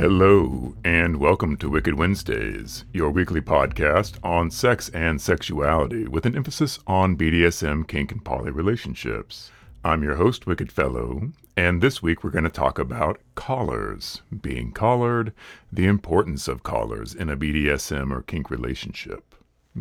Hello, 0.00 0.74
and 0.82 1.18
welcome 1.18 1.58
to 1.58 1.68
Wicked 1.68 1.92
Wednesdays, 1.92 2.86
your 2.90 3.10
weekly 3.10 3.42
podcast 3.42 4.16
on 4.24 4.50
sex 4.50 4.88
and 4.94 5.20
sexuality 5.20 6.08
with 6.08 6.24
an 6.24 6.34
emphasis 6.34 6.78
on 6.86 7.18
BDSM, 7.18 7.86
kink, 7.86 8.10
and 8.10 8.24
poly 8.24 8.50
relationships. 8.50 9.50
I'm 9.84 10.02
your 10.02 10.14
host, 10.14 10.46
Wicked 10.46 10.72
Fellow, 10.72 11.32
and 11.54 11.82
this 11.82 12.02
week 12.02 12.24
we're 12.24 12.30
going 12.30 12.44
to 12.44 12.50
talk 12.50 12.78
about 12.78 13.20
collars, 13.34 14.22
being 14.40 14.72
collared, 14.72 15.34
the 15.70 15.84
importance 15.84 16.48
of 16.48 16.62
collars 16.62 17.14
in 17.14 17.28
a 17.28 17.36
BDSM 17.36 18.10
or 18.10 18.22
kink 18.22 18.50
relationship. 18.50 19.34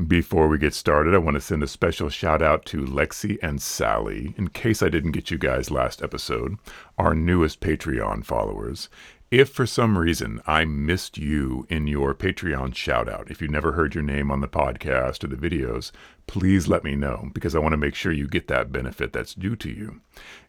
Before 0.05 0.47
we 0.47 0.59
get 0.59 0.75
started, 0.75 1.15
I 1.15 1.17
want 1.17 1.35
to 1.35 1.41
send 1.41 1.63
a 1.63 1.67
special 1.67 2.09
shout 2.09 2.43
out 2.43 2.63
to 2.65 2.85
Lexi 2.85 3.39
and 3.41 3.59
Sally, 3.59 4.35
in 4.37 4.49
case 4.49 4.83
I 4.83 4.89
didn't 4.89 5.13
get 5.13 5.31
you 5.31 5.37
guys 5.37 5.71
last 5.71 6.03
episode, 6.03 6.57
our 6.97 7.15
newest 7.15 7.59
Patreon 7.59 8.23
followers. 8.23 8.89
If 9.31 9.49
for 9.49 9.67
some 9.67 9.95
reason 9.95 10.41
I 10.47 10.65
missed 10.65 11.19
you 11.19 11.67
in 11.69 11.85
your 11.85 12.15
Patreon 12.15 12.73
shout 12.73 13.07
out, 13.07 13.29
if 13.29 13.43
you 13.43 13.47
never 13.47 13.73
heard 13.73 13.93
your 13.93 14.03
name 14.03 14.31
on 14.31 14.41
the 14.41 14.47
podcast 14.47 15.23
or 15.23 15.27
the 15.27 15.35
videos, 15.35 15.91
please 16.25 16.67
let 16.67 16.83
me 16.83 16.95
know 16.95 17.29
because 17.31 17.53
I 17.53 17.59
want 17.59 17.73
to 17.73 17.77
make 17.77 17.93
sure 17.93 18.11
you 18.11 18.27
get 18.27 18.47
that 18.47 18.71
benefit 18.71 19.13
that's 19.13 19.35
due 19.35 19.55
to 19.57 19.69
you. 19.69 20.01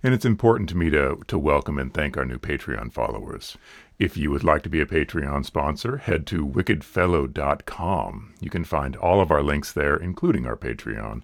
And 0.03 0.15
it's 0.15 0.25
important 0.25 0.71
to 0.71 0.79
me 0.79 0.89
to, 0.91 1.19
to 1.27 1.39
welcome 1.39 1.79
and 1.79 1.93
thank 1.93 2.17
our 2.17 2.25
new 2.25 2.39
Patreon 2.39 2.91
followers. 2.91 3.59
If 4.01 4.17
you 4.17 4.31
would 4.31 4.45
like 4.45 4.63
to 4.63 4.71
be 4.71 4.81
a 4.81 4.87
Patreon 4.87 5.45
sponsor, 5.45 5.99
head 5.99 6.27
to 6.29 6.47
wickedfellow.com. 6.47 8.35
You 8.41 8.49
can 8.49 8.65
find 8.65 8.97
all 8.97 9.21
of 9.21 9.31
our 9.31 9.43
links 9.43 9.73
there, 9.73 9.95
including 9.95 10.47
our 10.47 10.57
Patreon, 10.57 11.21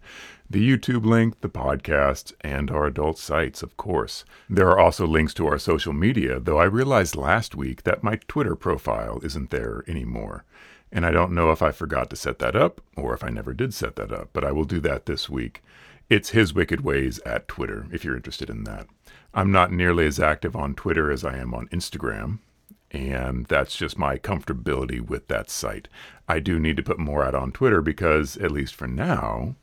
the 0.51 0.77
YouTube 0.77 1.07
link, 1.07 1.41
the 1.41 1.49
podcast, 1.49 2.35
and 2.43 2.71
our 2.71 2.85
adult 2.85 3.19
sites, 3.19 3.63
of 3.63 3.79
course. 3.79 4.27
There 4.51 4.69
are 4.69 4.79
also 4.79 5.07
links 5.07 5.33
to 5.35 5.47
our 5.47 5.57
social 5.57 5.95
media, 5.95 6.39
though 6.39 6.59
I 6.59 6.65
realized 6.65 7.17
last 7.17 7.55
week 7.55 7.85
that 7.85 8.03
my 8.03 8.17
Twitter 8.29 8.55
profile 8.55 9.21
isn't 9.23 9.49
there 9.49 9.83
anymore. 9.89 10.45
And 10.93 11.07
I 11.07 11.13
don't 11.13 11.33
know 11.33 11.53
if 11.53 11.63
I 11.63 11.73
forgot 11.73 12.11
to 12.11 12.17
set 12.17 12.41
that 12.41 12.55
up 12.55 12.83
or 12.95 13.15
if 13.15 13.25
I 13.25 13.31
never 13.31 13.55
did 13.55 13.73
set 13.73 13.97
that 13.97 14.13
up, 14.13 14.29
but 14.35 14.45
I 14.45 14.53
will 14.53 14.67
do 14.67 14.81
that 14.81 15.07
this 15.07 15.31
week. 15.31 15.63
It's 16.11 16.29
His 16.29 16.53
Wicked 16.53 16.83
Ways 16.83 17.21
at 17.25 17.49
Twitter, 17.49 17.87
if 17.91 18.05
you're 18.05 18.17
interested 18.17 18.51
in 18.51 18.65
that. 18.65 18.87
I'm 19.33 19.51
not 19.51 19.73
nearly 19.73 20.07
as 20.07 20.21
active 20.21 20.55
on 20.55 20.75
Twitter 20.75 21.11
as 21.11 21.25
I 21.25 21.39
am 21.39 21.55
on 21.55 21.69
Instagram, 21.69 22.41
and 22.91 23.47
that's 23.47 23.77
just 23.77 23.99
my 23.99 24.19
comfortability 24.19 25.01
with 25.01 25.29
that 25.29 25.51
site. 25.51 25.89
I 26.29 26.41
do 26.41 26.59
need 26.59 26.77
to 26.77 26.83
put 26.83 26.99
more 26.99 27.25
out 27.25 27.35
on 27.35 27.53
Twitter 27.53 27.81
because, 27.81 28.37
at 28.37 28.51
least 28.51 28.75
for 28.75 28.87
now, 28.87 29.57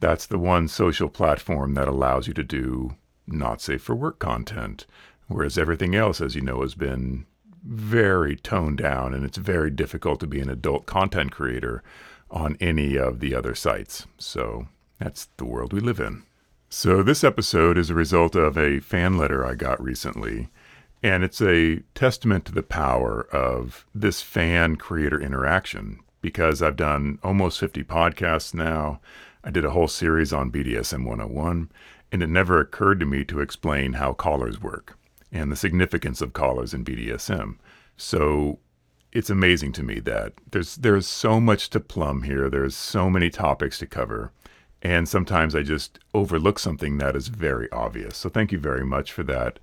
that's 0.00 0.26
the 0.26 0.38
one 0.38 0.68
social 0.68 1.08
platform 1.08 1.74
that 1.74 1.88
allows 1.88 2.28
you 2.28 2.34
to 2.34 2.44
do 2.44 2.96
not 3.26 3.60
safe 3.60 3.82
for 3.82 3.94
work 3.94 4.18
content. 4.18 4.86
Whereas 5.28 5.58
everything 5.58 5.94
else, 5.94 6.20
as 6.20 6.34
you 6.34 6.42
know, 6.42 6.60
has 6.62 6.74
been 6.74 7.26
very 7.64 8.36
toned 8.36 8.78
down 8.78 9.12
and 9.12 9.24
it's 9.24 9.38
very 9.38 9.70
difficult 9.70 10.20
to 10.20 10.26
be 10.26 10.40
an 10.40 10.48
adult 10.48 10.86
content 10.86 11.32
creator 11.32 11.82
on 12.30 12.56
any 12.60 12.96
of 12.96 13.20
the 13.20 13.34
other 13.34 13.54
sites. 13.54 14.06
So 14.18 14.68
that's 14.98 15.28
the 15.36 15.44
world 15.44 15.72
we 15.72 15.80
live 15.80 16.00
in. 16.00 16.22
So, 16.68 17.02
this 17.02 17.22
episode 17.22 17.78
is 17.78 17.90
a 17.90 17.94
result 17.94 18.34
of 18.34 18.58
a 18.58 18.80
fan 18.80 19.16
letter 19.16 19.46
I 19.46 19.54
got 19.54 19.82
recently 19.82 20.48
and 21.02 21.22
it's 21.22 21.40
a 21.40 21.80
testament 21.94 22.44
to 22.46 22.52
the 22.52 22.62
power 22.62 23.26
of 23.32 23.86
this 23.94 24.22
fan 24.22 24.76
creator 24.76 25.20
interaction 25.20 26.00
because 26.20 26.62
I've 26.62 26.76
done 26.76 27.18
almost 27.22 27.60
50 27.60 27.84
podcasts 27.84 28.54
now. 28.54 29.00
I 29.44 29.50
did 29.50 29.64
a 29.64 29.70
whole 29.70 29.88
series 29.88 30.32
on 30.32 30.50
BDSM 30.50 31.04
101, 31.04 31.70
and 32.10 32.22
it 32.22 32.28
never 32.28 32.58
occurred 32.58 32.98
to 33.00 33.06
me 33.06 33.24
to 33.24 33.40
explain 33.40 33.94
how 33.94 34.12
collars 34.12 34.60
work 34.60 34.98
and 35.30 35.52
the 35.52 35.56
significance 35.56 36.20
of 36.20 36.32
collars 36.32 36.74
in 36.74 36.84
BDSM. 36.84 37.58
So 37.96 38.58
it's 39.12 39.30
amazing 39.30 39.72
to 39.72 39.82
me 39.82 40.00
that 40.00 40.32
there's 40.50 40.76
there's 40.76 41.06
so 41.06 41.40
much 41.40 41.70
to 41.70 41.80
plumb 41.80 42.22
here. 42.22 42.50
There's 42.50 42.76
so 42.76 43.08
many 43.08 43.30
topics 43.30 43.78
to 43.78 43.86
cover. 43.86 44.32
And 44.82 45.08
sometimes 45.08 45.54
I 45.54 45.62
just 45.62 45.98
overlook 46.12 46.58
something 46.58 46.98
that 46.98 47.16
is 47.16 47.28
very 47.28 47.70
obvious. 47.72 48.16
So 48.16 48.28
thank 48.28 48.52
you 48.52 48.58
very 48.58 48.84
much 48.84 49.12
for 49.12 49.22
that 49.24 49.58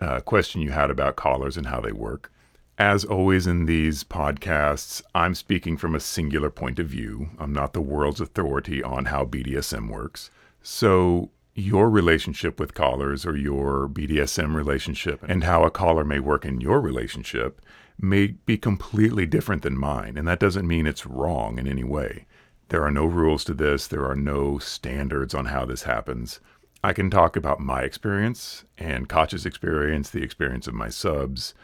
uh, 0.00 0.20
question 0.20 0.60
you 0.60 0.70
had 0.70 0.90
about 0.90 1.16
collars 1.16 1.56
and 1.56 1.66
how 1.66 1.80
they 1.80 1.92
work. 1.92 2.30
As 2.78 3.04
always 3.04 3.48
in 3.48 3.66
these 3.66 4.04
podcasts, 4.04 5.02
I'm 5.14 5.34
speaking 5.34 5.76
from 5.76 5.96
a 5.96 6.00
singular 6.00 6.48
point 6.48 6.78
of 6.78 6.86
view. 6.86 7.30
I'm 7.38 7.52
not 7.52 7.72
the 7.72 7.80
world's 7.80 8.20
authority 8.20 8.82
on 8.82 9.06
how 9.06 9.24
BDSM 9.24 9.90
works. 9.90 10.30
So, 10.62 11.30
your 11.56 11.90
relationship 11.90 12.60
with 12.60 12.74
collars 12.74 13.26
or 13.26 13.36
your 13.36 13.88
BDSM 13.88 14.54
relationship 14.54 15.24
and 15.28 15.42
how 15.42 15.64
a 15.64 15.72
collar 15.72 16.04
may 16.04 16.20
work 16.20 16.44
in 16.44 16.60
your 16.60 16.80
relationship 16.80 17.60
may 18.00 18.28
be 18.28 18.56
completely 18.56 19.26
different 19.26 19.62
than 19.62 19.76
mine. 19.76 20.16
And 20.16 20.28
that 20.28 20.38
doesn't 20.38 20.68
mean 20.68 20.86
it's 20.86 21.04
wrong 21.04 21.58
in 21.58 21.66
any 21.66 21.82
way. 21.82 22.26
There 22.68 22.84
are 22.84 22.92
no 22.92 23.06
rules 23.06 23.42
to 23.44 23.54
this, 23.54 23.88
there 23.88 24.06
are 24.06 24.14
no 24.14 24.58
standards 24.58 25.34
on 25.34 25.46
how 25.46 25.64
this 25.64 25.82
happens. 25.82 26.38
I 26.82 26.92
can 26.92 27.10
talk 27.10 27.34
about 27.36 27.60
my 27.60 27.82
experience 27.82 28.64
and 28.76 29.08
Koch's 29.08 29.44
experience, 29.44 30.10
the 30.10 30.22
experience 30.22 30.66
of 30.68 30.74
my 30.74 30.88
subs, 30.88 31.54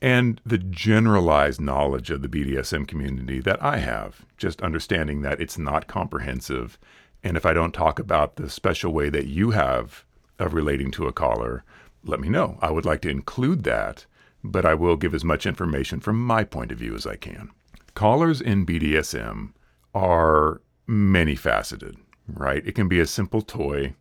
and 0.00 0.40
the 0.44 0.58
generalized 0.58 1.60
knowledge 1.60 2.10
of 2.10 2.22
the 2.22 2.28
BDSM 2.28 2.88
community 2.88 3.38
that 3.40 3.62
I 3.62 3.78
have, 3.78 4.24
just 4.36 4.62
understanding 4.62 5.22
that 5.22 5.40
it's 5.40 5.58
not 5.58 5.86
comprehensive. 5.86 6.78
And 7.22 7.36
if 7.36 7.46
I 7.46 7.52
don't 7.52 7.72
talk 7.72 7.98
about 7.98 8.36
the 8.36 8.50
special 8.50 8.92
way 8.92 9.10
that 9.10 9.26
you 9.26 9.50
have 9.50 10.04
of 10.38 10.54
relating 10.54 10.90
to 10.92 11.06
a 11.06 11.12
collar, 11.12 11.64
let 12.02 12.18
me 12.18 12.28
know. 12.28 12.58
I 12.60 12.70
would 12.70 12.84
like 12.84 13.02
to 13.02 13.10
include 13.10 13.62
that, 13.64 14.06
but 14.42 14.64
I 14.64 14.74
will 14.74 14.96
give 14.96 15.14
as 15.14 15.22
much 15.22 15.46
information 15.46 16.00
from 16.00 16.20
my 16.24 16.42
point 16.44 16.72
of 16.72 16.78
view 16.78 16.96
as 16.96 17.06
I 17.06 17.16
can. 17.16 17.50
Collars 17.94 18.40
in 18.40 18.66
BDSM 18.66 19.52
are 19.94 20.62
many 20.86 21.36
faceted, 21.36 21.96
right? 22.26 22.66
It 22.66 22.74
can 22.74 22.88
be 22.88 22.98
a 22.98 23.06
simple 23.06 23.42
toy 23.42 23.94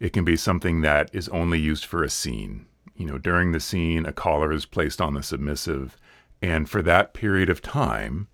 it 0.00 0.12
can 0.12 0.24
be 0.24 0.36
something 0.36 0.80
that 0.82 1.10
is 1.12 1.28
only 1.30 1.58
used 1.58 1.84
for 1.84 2.02
a 2.02 2.10
scene. 2.10 2.66
You 2.96 3.06
know, 3.06 3.18
during 3.18 3.52
the 3.52 3.60
scene, 3.60 4.06
a 4.06 4.12
collar 4.12 4.52
is 4.52 4.66
placed 4.66 5.00
on 5.00 5.14
the 5.14 5.22
submissive, 5.22 5.96
and 6.40 6.68
for 6.68 6.82
that 6.82 7.14
period 7.14 7.50
of 7.50 7.62
time, 7.62 8.28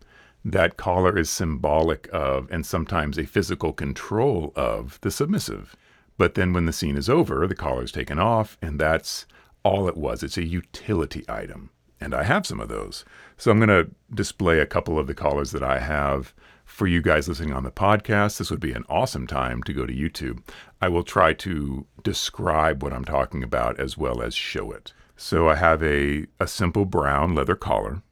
that 0.44 0.76
collar 0.76 1.16
is 1.16 1.30
symbolic 1.30 2.08
of 2.12 2.50
and 2.50 2.66
sometimes 2.66 3.18
a 3.18 3.26
physical 3.26 3.72
control 3.72 4.52
of 4.56 4.98
the 5.02 5.10
submissive. 5.10 5.76
But 6.18 6.34
then 6.34 6.52
when 6.52 6.66
the 6.66 6.72
scene 6.72 6.96
is 6.96 7.08
over, 7.08 7.46
the 7.46 7.54
collar 7.54 7.84
is 7.84 7.92
taken 7.92 8.18
off, 8.18 8.58
and 8.60 8.78
that's 8.78 9.26
all 9.62 9.88
it 9.88 9.96
was. 9.96 10.22
It's 10.22 10.36
a 10.36 10.44
utility 10.44 11.24
item. 11.28 11.70
And 12.00 12.14
I 12.14 12.24
have 12.24 12.46
some 12.46 12.60
of 12.60 12.68
those. 12.68 13.04
So 13.36 13.50
I'm 13.50 13.60
going 13.60 13.68
to 13.68 13.90
display 14.12 14.58
a 14.58 14.66
couple 14.66 14.98
of 14.98 15.06
the 15.06 15.14
collars 15.14 15.52
that 15.52 15.62
I 15.62 15.78
have 15.78 16.34
for 16.72 16.86
you 16.86 17.02
guys 17.02 17.28
listening 17.28 17.52
on 17.52 17.64
the 17.64 17.70
podcast, 17.70 18.38
this 18.38 18.50
would 18.50 18.58
be 18.58 18.72
an 18.72 18.84
awesome 18.88 19.26
time 19.26 19.62
to 19.64 19.74
go 19.74 19.84
to 19.84 19.92
YouTube. 19.92 20.42
I 20.80 20.88
will 20.88 21.04
try 21.04 21.34
to 21.34 21.86
describe 22.02 22.82
what 22.82 22.94
I'm 22.94 23.04
talking 23.04 23.42
about 23.42 23.78
as 23.78 23.98
well 23.98 24.22
as 24.22 24.34
show 24.34 24.72
it. 24.72 24.94
So 25.14 25.50
I 25.50 25.56
have 25.56 25.82
a, 25.82 26.26
a 26.40 26.46
simple 26.46 26.86
brown 26.86 27.34
leather 27.34 27.56
collar, 27.56 28.02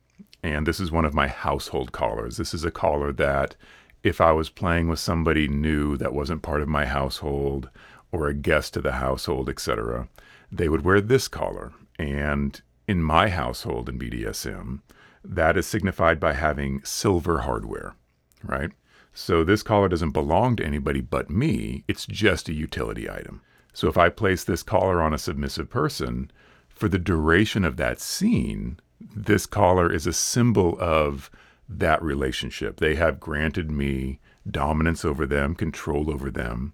and 0.42 0.66
this 0.66 0.78
is 0.78 0.92
one 0.92 1.06
of 1.06 1.14
my 1.14 1.26
household 1.26 1.92
collars. 1.92 2.36
This 2.36 2.52
is 2.52 2.62
a 2.62 2.70
collar 2.70 3.12
that 3.14 3.56
if 4.02 4.20
I 4.20 4.32
was 4.32 4.50
playing 4.50 4.88
with 4.88 4.98
somebody 4.98 5.48
new 5.48 5.96
that 5.96 6.12
wasn't 6.12 6.42
part 6.42 6.60
of 6.60 6.68
my 6.68 6.84
household 6.84 7.70
or 8.12 8.28
a 8.28 8.34
guest 8.34 8.74
to 8.74 8.82
the 8.82 8.92
household, 8.92 9.48
etc., 9.48 10.08
they 10.52 10.68
would 10.68 10.84
wear 10.84 11.00
this 11.00 11.28
collar. 11.28 11.72
And 11.98 12.60
in 12.86 13.02
my 13.02 13.30
household 13.30 13.88
in 13.88 13.98
BDSM, 13.98 14.80
that 15.24 15.56
is 15.56 15.66
signified 15.66 16.20
by 16.20 16.34
having 16.34 16.84
silver 16.84 17.38
hardware 17.38 17.94
right? 18.42 18.70
So 19.12 19.44
this 19.44 19.62
collar 19.62 19.88
doesn't 19.88 20.10
belong 20.10 20.56
to 20.56 20.64
anybody 20.64 21.00
but 21.00 21.30
me. 21.30 21.84
It's 21.88 22.06
just 22.06 22.48
a 22.48 22.54
utility 22.54 23.10
item. 23.10 23.42
So 23.72 23.88
if 23.88 23.98
I 23.98 24.08
place 24.08 24.44
this 24.44 24.62
collar 24.62 25.02
on 25.02 25.14
a 25.14 25.18
submissive 25.18 25.68
person, 25.68 26.30
for 26.68 26.88
the 26.88 26.98
duration 26.98 27.64
of 27.64 27.76
that 27.76 28.00
scene, 28.00 28.78
this 29.00 29.46
collar 29.46 29.92
is 29.92 30.06
a 30.06 30.12
symbol 30.12 30.76
of 30.80 31.30
that 31.68 32.02
relationship. 32.02 32.78
They 32.78 32.94
have 32.96 33.20
granted 33.20 33.70
me 33.70 34.18
dominance 34.50 35.04
over 35.04 35.26
them, 35.26 35.54
control 35.54 36.10
over 36.10 36.30
them, 36.30 36.72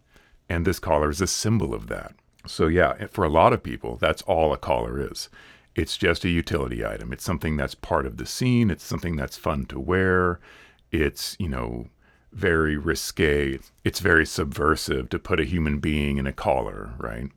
and 0.49 0.65
this 0.65 0.79
collar 0.79 1.11
is 1.11 1.21
a 1.21 1.27
symbol 1.27 1.75
of 1.75 1.89
that. 1.89 2.15
So, 2.47 2.69
yeah, 2.69 3.07
for 3.09 3.25
a 3.25 3.29
lot 3.29 3.53
of 3.53 3.63
people, 3.63 3.97
that's 3.97 4.23
all 4.23 4.53
a 4.53 4.59
collar 4.59 5.01
is. 5.01 5.29
It's 5.75 5.97
just 5.97 6.25
a 6.25 6.31
utility 6.31 6.87
item. 6.87 7.13
It's 7.13 7.25
something 7.25 7.57
that's 7.57 7.75
part 7.75 8.07
of 8.07 8.17
the 8.17 8.27
scene, 8.27 8.71
it's 8.71 8.85
something 8.85 9.17
that's 9.17 9.37
fun 9.37 9.67
to 9.67 9.81
wear, 9.81 10.41
it's, 10.93 11.37
you 11.39 11.49
know, 11.49 11.89
very 12.33 12.77
risque. 12.77 13.59
It's 13.85 14.01
very 14.01 14.27
subversive 14.27 15.09
to 15.11 15.19
put 15.19 15.41
a 15.41 15.45
human 15.45 15.79
being 15.79 16.19
in 16.19 16.27
a 16.27 16.33
collar, 16.33 16.93
right? 16.99 17.31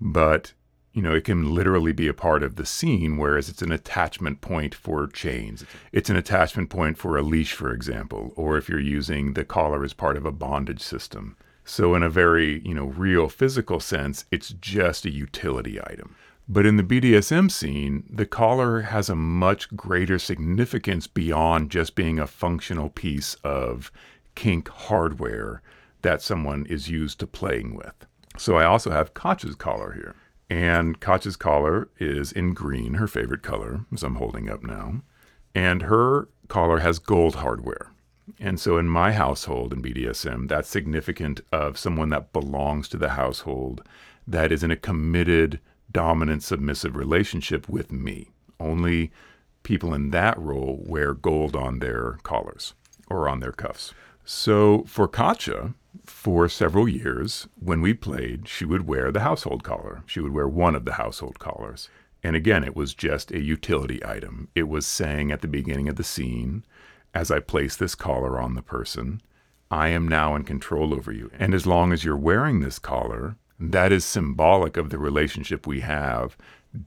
But, 0.00 0.52
you 0.92 1.00
know, 1.00 1.14
it 1.14 1.24
can 1.24 1.54
literally 1.54 1.92
be 1.92 2.06
a 2.06 2.14
part 2.14 2.42
of 2.42 2.56
the 2.56 2.66
scene, 2.66 3.16
whereas 3.16 3.48
it's 3.48 3.62
an 3.62 3.72
attachment 3.72 4.40
point 4.40 4.74
for 4.74 5.06
chains. 5.06 5.64
It's 5.90 6.10
an 6.10 6.16
attachment 6.16 6.68
point 6.68 6.98
for 6.98 7.16
a 7.16 7.22
leash, 7.22 7.52
for 7.54 7.72
example, 7.72 8.32
or 8.36 8.58
if 8.58 8.68
you're 8.68 8.78
using 8.78 9.32
the 9.32 9.44
collar 9.44 9.84
as 9.84 9.94
part 9.94 10.16
of 10.16 10.26
a 10.26 10.32
bondage 10.32 10.82
system. 10.82 11.36
So, 11.64 11.94
in 11.94 12.02
a 12.02 12.10
very, 12.10 12.60
you 12.66 12.74
know, 12.74 12.86
real 12.86 13.28
physical 13.28 13.78
sense, 13.78 14.24
it's 14.30 14.50
just 14.50 15.06
a 15.06 15.10
utility 15.10 15.80
item. 15.80 16.16
But 16.52 16.66
in 16.66 16.76
the 16.76 16.82
BDSM 16.82 17.50
scene, 17.50 18.04
the 18.10 18.26
collar 18.26 18.82
has 18.82 19.08
a 19.08 19.16
much 19.16 19.74
greater 19.74 20.18
significance 20.18 21.06
beyond 21.06 21.70
just 21.70 21.94
being 21.94 22.18
a 22.18 22.26
functional 22.26 22.90
piece 22.90 23.36
of 23.42 23.90
kink 24.34 24.68
hardware 24.68 25.62
that 26.02 26.20
someone 26.20 26.66
is 26.66 26.90
used 26.90 27.18
to 27.20 27.26
playing 27.26 27.74
with. 27.74 27.94
So 28.36 28.56
I 28.56 28.66
also 28.66 28.90
have 28.90 29.14
Katja's 29.14 29.54
collar 29.54 29.94
here. 29.94 30.14
And 30.50 31.00
Katja's 31.00 31.36
collar 31.36 31.88
is 31.98 32.32
in 32.32 32.52
green, 32.52 32.94
her 32.94 33.06
favorite 33.06 33.42
color, 33.42 33.86
as 33.90 34.02
I'm 34.02 34.16
holding 34.16 34.50
up 34.50 34.62
now. 34.62 35.00
And 35.54 35.80
her 35.80 36.28
collar 36.48 36.80
has 36.80 36.98
gold 36.98 37.36
hardware. 37.36 37.92
And 38.38 38.60
so 38.60 38.76
in 38.76 38.90
my 38.90 39.12
household 39.12 39.72
in 39.72 39.80
BDSM, 39.80 40.48
that's 40.48 40.68
significant 40.68 41.40
of 41.50 41.78
someone 41.78 42.10
that 42.10 42.34
belongs 42.34 42.90
to 42.90 42.98
the 42.98 43.10
household 43.10 43.82
that 44.26 44.52
is 44.52 44.62
in 44.62 44.70
a 44.70 44.76
committed, 44.76 45.58
dominant, 45.92 46.42
submissive 46.42 46.96
relationship 46.96 47.68
with 47.68 47.92
me. 47.92 48.30
Only 48.58 49.12
people 49.62 49.94
in 49.94 50.10
that 50.10 50.38
role 50.38 50.82
wear 50.84 51.14
gold 51.14 51.54
on 51.54 51.78
their 51.78 52.18
collars 52.22 52.74
or 53.08 53.28
on 53.28 53.40
their 53.40 53.52
cuffs. 53.52 53.92
So 54.24 54.84
for 54.86 55.08
Katja, 55.08 55.74
for 56.04 56.48
several 56.48 56.88
years, 56.88 57.48
when 57.58 57.80
we 57.80 57.94
played, 57.94 58.48
she 58.48 58.64
would 58.64 58.86
wear 58.86 59.12
the 59.12 59.20
household 59.20 59.62
collar. 59.62 60.02
She 60.06 60.20
would 60.20 60.32
wear 60.32 60.48
one 60.48 60.74
of 60.74 60.84
the 60.84 60.94
household 60.94 61.38
collars. 61.38 61.88
And 62.22 62.36
again, 62.36 62.64
it 62.64 62.76
was 62.76 62.94
just 62.94 63.32
a 63.32 63.40
utility 63.40 64.04
item. 64.04 64.48
It 64.54 64.68
was 64.68 64.86
saying 64.86 65.32
at 65.32 65.40
the 65.40 65.48
beginning 65.48 65.88
of 65.88 65.96
the 65.96 66.04
scene, 66.04 66.64
as 67.14 67.30
I 67.30 67.40
place 67.40 67.76
this 67.76 67.94
collar 67.94 68.40
on 68.40 68.54
the 68.54 68.62
person, 68.62 69.20
I 69.70 69.88
am 69.88 70.06
now 70.06 70.34
in 70.34 70.44
control 70.44 70.94
over 70.94 71.12
you. 71.12 71.30
And 71.38 71.52
as 71.52 71.66
long 71.66 71.92
as 71.92 72.04
you're 72.04 72.16
wearing 72.16 72.60
this 72.60 72.78
collar, 72.78 73.36
that 73.58 73.92
is 73.92 74.04
symbolic 74.04 74.76
of 74.76 74.90
the 74.90 74.98
relationship 74.98 75.66
we 75.66 75.80
have 75.80 76.36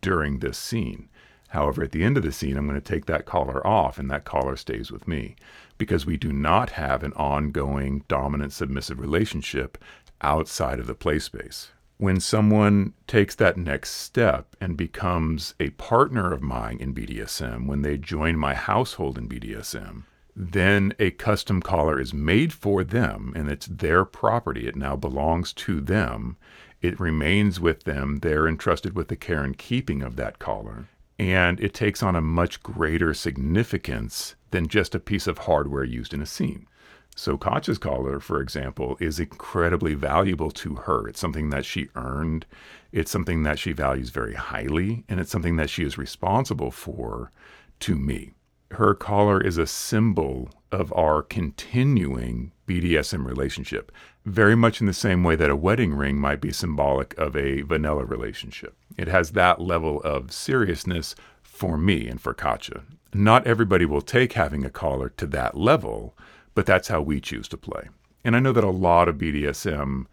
during 0.01 0.39
this 0.39 0.57
scene. 0.57 1.09
However, 1.49 1.83
at 1.83 1.91
the 1.91 2.03
end 2.03 2.17
of 2.17 2.23
the 2.23 2.31
scene, 2.31 2.57
I'm 2.57 2.67
going 2.67 2.79
to 2.79 2.93
take 2.93 3.05
that 3.05 3.25
collar 3.25 3.65
off 3.65 3.97
and 3.97 4.09
that 4.11 4.25
collar 4.25 4.57
stays 4.57 4.91
with 4.91 5.07
me 5.07 5.35
because 5.77 6.05
we 6.05 6.17
do 6.17 6.33
not 6.33 6.71
have 6.71 7.03
an 7.03 7.13
ongoing 7.13 8.03
dominant 8.07 8.51
submissive 8.51 8.99
relationship 8.99 9.77
outside 10.21 10.79
of 10.79 10.87
the 10.87 10.95
play 10.95 11.19
space. 11.19 11.71
When 11.97 12.19
someone 12.19 12.93
takes 13.07 13.35
that 13.35 13.55
next 13.55 13.91
step 13.91 14.55
and 14.59 14.75
becomes 14.75 15.53
a 15.61 15.69
partner 15.71 16.33
of 16.33 16.41
mine 16.41 16.77
in 16.81 16.93
BDSM, 16.93 17.67
when 17.67 17.83
they 17.83 17.97
join 17.97 18.37
my 18.37 18.53
household 18.53 19.17
in 19.17 19.29
BDSM, 19.29 20.03
then 20.35 20.93
a 20.99 21.11
custom 21.11 21.61
collar 21.61 21.99
is 21.99 22.13
made 22.13 22.51
for 22.51 22.83
them 22.83 23.31
and 23.35 23.49
it's 23.49 23.67
their 23.67 24.03
property. 24.03 24.67
It 24.67 24.75
now 24.75 24.95
belongs 24.95 25.53
to 25.53 25.79
them. 25.79 26.35
It 26.81 26.99
remains 26.99 27.59
with 27.59 27.83
them. 27.83 28.17
They're 28.17 28.47
entrusted 28.47 28.95
with 28.95 29.07
the 29.07 29.15
care 29.15 29.43
and 29.43 29.57
keeping 29.57 30.01
of 30.01 30.17
that 30.17 30.39
collar. 30.39 30.89
And 31.17 31.61
it 31.61 31.73
takes 31.73 32.03
on 32.03 32.17
a 32.17 32.21
much 32.21 32.61
greater 32.61 33.13
significance 33.13 34.35
than 34.51 34.67
just 34.67 34.93
a 34.93 34.99
piece 34.99 35.27
of 35.27 35.39
hardware 35.39 35.85
used 35.85 36.13
in 36.13 36.21
a 36.21 36.25
scene. 36.25 36.67
So 37.15 37.37
Katja's 37.37 37.77
collar, 37.77 38.19
for 38.19 38.41
example, 38.41 38.97
is 38.99 39.21
incredibly 39.21 39.93
valuable 39.93 40.51
to 40.51 40.75
her. 40.75 41.07
It's 41.07 41.19
something 41.19 41.49
that 41.51 41.63
she 41.63 41.87
earned. 41.95 42.45
It's 42.91 43.09
something 43.09 43.43
that 43.43 43.57
she 43.57 43.71
values 43.71 44.09
very 44.09 44.33
highly, 44.33 45.05
and 45.07 45.21
it's 45.21 45.31
something 45.31 45.55
that 45.55 45.69
she 45.69 45.83
is 45.83 45.97
responsible 45.97 46.71
for 46.71 47.31
to 47.79 47.95
me 47.95 48.33
her 48.71 48.93
collar 48.93 49.39
is 49.41 49.57
a 49.57 49.67
symbol 49.67 50.49
of 50.71 50.91
our 50.93 51.21
continuing 51.21 52.51
BDSM 52.67 53.25
relationship, 53.25 53.91
very 54.25 54.55
much 54.55 54.81
in 54.81 54.87
the 54.87 54.93
same 54.93 55.23
way 55.23 55.35
that 55.35 55.49
a 55.49 55.55
wedding 55.55 55.93
ring 55.93 56.17
might 56.17 56.41
be 56.41 56.51
symbolic 56.51 57.17
of 57.17 57.35
a 57.35 57.61
vanilla 57.61 58.05
relationship. 58.05 58.75
It 58.97 59.07
has 59.07 59.31
that 59.31 59.61
level 59.61 60.01
of 60.01 60.31
seriousness 60.31 61.15
for 61.43 61.77
me 61.77 62.07
and 62.07 62.19
for 62.19 62.33
Katja. 62.33 62.83
Not 63.13 63.47
everybody 63.47 63.85
will 63.85 64.01
take 64.01 64.33
having 64.33 64.65
a 64.65 64.69
collar 64.69 65.09
to 65.09 65.27
that 65.27 65.55
level, 65.55 66.17
but 66.53 66.65
that's 66.65 66.89
how 66.89 67.01
we 67.01 67.21
choose 67.21 67.47
to 67.49 67.57
play. 67.57 67.89
And 68.23 68.35
I 68.35 68.39
know 68.39 68.51
that 68.51 68.63
a 68.63 68.69
lot 68.69 69.07
of 69.07 69.17
BDSM 69.17 70.07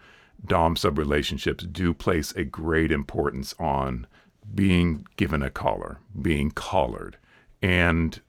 Dom 0.44 0.76
sub 0.76 0.98
relationships 0.98 1.64
do 1.64 1.94
place 1.94 2.32
a 2.32 2.44
great 2.44 2.90
importance 2.90 3.54
on 3.58 4.06
being 4.54 5.06
given 5.16 5.42
a 5.42 5.50
collar, 5.50 5.98
being 6.20 6.50
collared. 6.50 7.16
And 7.62 8.20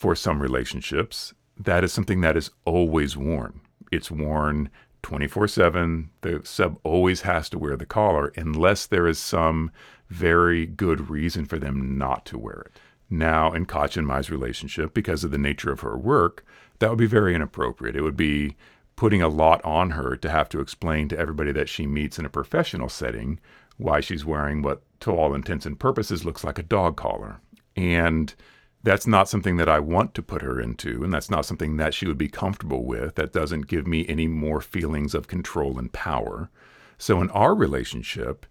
for 0.00 0.16
some 0.16 0.40
relationships, 0.40 1.34
that 1.58 1.84
is 1.84 1.92
something 1.92 2.22
that 2.22 2.34
is 2.34 2.50
always 2.64 3.18
worn. 3.18 3.60
It's 3.92 4.10
worn 4.10 4.70
24 5.02 5.46
7. 5.46 6.08
The 6.22 6.40
sub 6.42 6.78
always 6.84 7.20
has 7.20 7.50
to 7.50 7.58
wear 7.58 7.76
the 7.76 7.84
collar 7.84 8.32
unless 8.34 8.86
there 8.86 9.06
is 9.06 9.18
some 9.18 9.70
very 10.08 10.64
good 10.64 11.10
reason 11.10 11.44
for 11.44 11.58
them 11.58 11.98
not 11.98 12.24
to 12.26 12.38
wear 12.38 12.64
it. 12.66 12.80
Now, 13.10 13.52
in 13.52 13.66
Katja 13.66 14.00
and 14.00 14.08
Mai's 14.08 14.30
relationship, 14.30 14.94
because 14.94 15.22
of 15.22 15.32
the 15.32 15.38
nature 15.38 15.70
of 15.70 15.80
her 15.80 15.98
work, 15.98 16.46
that 16.78 16.88
would 16.88 16.98
be 16.98 17.06
very 17.06 17.34
inappropriate. 17.34 17.94
It 17.94 18.02
would 18.02 18.16
be 18.16 18.56
putting 18.96 19.20
a 19.20 19.28
lot 19.28 19.62
on 19.66 19.90
her 19.90 20.16
to 20.16 20.30
have 20.30 20.48
to 20.48 20.60
explain 20.60 21.08
to 21.08 21.18
everybody 21.18 21.52
that 21.52 21.68
she 21.68 21.86
meets 21.86 22.18
in 22.18 22.24
a 22.24 22.30
professional 22.30 22.88
setting 22.88 23.38
why 23.76 24.00
she's 24.00 24.24
wearing 24.24 24.62
what, 24.62 24.80
to 25.00 25.10
all 25.10 25.34
intents 25.34 25.66
and 25.66 25.78
purposes, 25.78 26.24
looks 26.24 26.42
like 26.42 26.58
a 26.58 26.62
dog 26.62 26.96
collar. 26.96 27.40
And 27.76 28.34
that's 28.82 29.06
not 29.06 29.28
something 29.28 29.56
that 29.58 29.68
I 29.68 29.78
want 29.78 30.14
to 30.14 30.22
put 30.22 30.42
her 30.42 30.60
into, 30.60 31.04
and 31.04 31.12
that's 31.12 31.30
not 31.30 31.44
something 31.44 31.76
that 31.76 31.92
she 31.92 32.06
would 32.06 32.18
be 32.18 32.28
comfortable 32.28 32.84
with. 32.84 33.16
That 33.16 33.32
doesn't 33.32 33.66
give 33.66 33.86
me 33.86 34.06
any 34.08 34.26
more 34.26 34.60
feelings 34.60 35.14
of 35.14 35.28
control 35.28 35.78
and 35.78 35.92
power. 35.92 36.50
So, 36.96 37.20
in 37.20 37.30
our 37.30 37.54
relationship, 37.54 38.46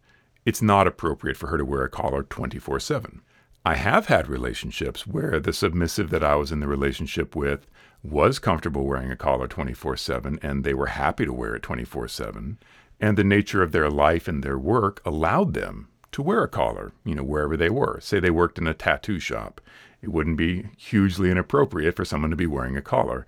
it's 0.45 0.61
not 0.61 0.87
appropriate 0.87 1.37
for 1.37 1.47
her 1.47 1.57
to 1.57 1.65
wear 1.65 1.83
a 1.83 1.89
collar 1.89 2.23
24 2.23 2.79
7. 2.79 3.21
I 3.65 3.75
have 3.75 4.05
had 4.05 4.27
relationships 4.27 5.05
where 5.05 5.39
the 5.39 5.51
submissive 5.51 6.09
that 6.11 6.23
I 6.23 6.35
was 6.35 6.51
in 6.51 6.59
the 6.59 6.67
relationship 6.67 7.35
with 7.35 7.67
was 8.03 8.39
comfortable 8.39 8.85
wearing 8.85 9.11
a 9.11 9.17
collar 9.17 9.47
24 9.47 9.97
7, 9.97 10.39
and 10.41 10.63
they 10.63 10.73
were 10.73 10.87
happy 10.87 11.25
to 11.25 11.33
wear 11.33 11.55
it 11.55 11.63
24 11.63 12.07
7. 12.07 12.59
And 13.01 13.17
the 13.17 13.23
nature 13.23 13.63
of 13.63 13.71
their 13.71 13.89
life 13.89 14.27
and 14.27 14.43
their 14.43 14.59
work 14.59 15.01
allowed 15.05 15.53
them 15.53 15.87
to 16.11 16.21
wear 16.21 16.43
a 16.43 16.47
collar, 16.47 16.91
you 17.03 17.15
know, 17.15 17.23
wherever 17.23 17.55
they 17.55 17.69
were. 17.69 17.99
Say 18.01 18.19
they 18.19 18.29
worked 18.29 18.57
in 18.57 18.67
a 18.67 18.73
tattoo 18.73 19.19
shop 19.19 19.61
it 20.01 20.09
wouldn't 20.09 20.37
be 20.37 20.67
hugely 20.77 21.29
inappropriate 21.29 21.95
for 21.95 22.05
someone 22.05 22.29
to 22.29 22.35
be 22.35 22.47
wearing 22.47 22.77
a 22.77 22.81
collar. 22.81 23.25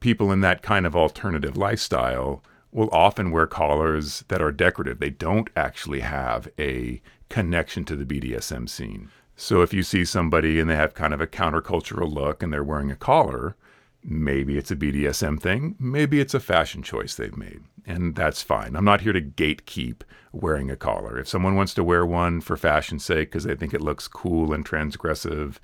People 0.00 0.30
in 0.30 0.40
that 0.40 0.62
kind 0.62 0.86
of 0.86 0.94
alternative 0.94 1.56
lifestyle 1.56 2.42
will 2.70 2.88
often 2.92 3.30
wear 3.30 3.46
collars 3.46 4.24
that 4.28 4.40
are 4.40 4.52
decorative. 4.52 4.98
They 4.98 5.10
don't 5.10 5.50
actually 5.56 6.00
have 6.00 6.48
a 6.58 7.02
connection 7.28 7.84
to 7.84 7.96
the 7.96 8.04
BDSM 8.04 8.68
scene. 8.68 9.10
So 9.36 9.62
if 9.62 9.74
you 9.74 9.82
see 9.82 10.04
somebody 10.04 10.60
and 10.60 10.70
they 10.70 10.76
have 10.76 10.94
kind 10.94 11.12
of 11.12 11.20
a 11.20 11.26
countercultural 11.26 12.12
look 12.12 12.42
and 12.42 12.52
they're 12.52 12.62
wearing 12.64 12.90
a 12.90 12.96
collar, 12.96 13.56
maybe 14.04 14.56
it's 14.56 14.70
a 14.70 14.76
BDSM 14.76 15.40
thing, 15.40 15.74
maybe 15.78 16.20
it's 16.20 16.34
a 16.34 16.40
fashion 16.40 16.82
choice 16.82 17.14
they've 17.14 17.36
made. 17.36 17.62
And 17.84 18.14
that's 18.14 18.42
fine. 18.42 18.76
I'm 18.76 18.84
not 18.84 19.00
here 19.00 19.12
to 19.12 19.20
gatekeep 19.20 20.02
wearing 20.32 20.70
a 20.70 20.76
collar. 20.76 21.18
If 21.18 21.28
someone 21.28 21.56
wants 21.56 21.74
to 21.74 21.84
wear 21.84 22.06
one 22.06 22.40
for 22.40 22.56
fashion's 22.56 23.04
sake 23.04 23.30
because 23.30 23.44
they 23.44 23.56
think 23.56 23.74
it 23.74 23.80
looks 23.80 24.08
cool 24.08 24.52
and 24.52 24.64
transgressive, 24.64 25.56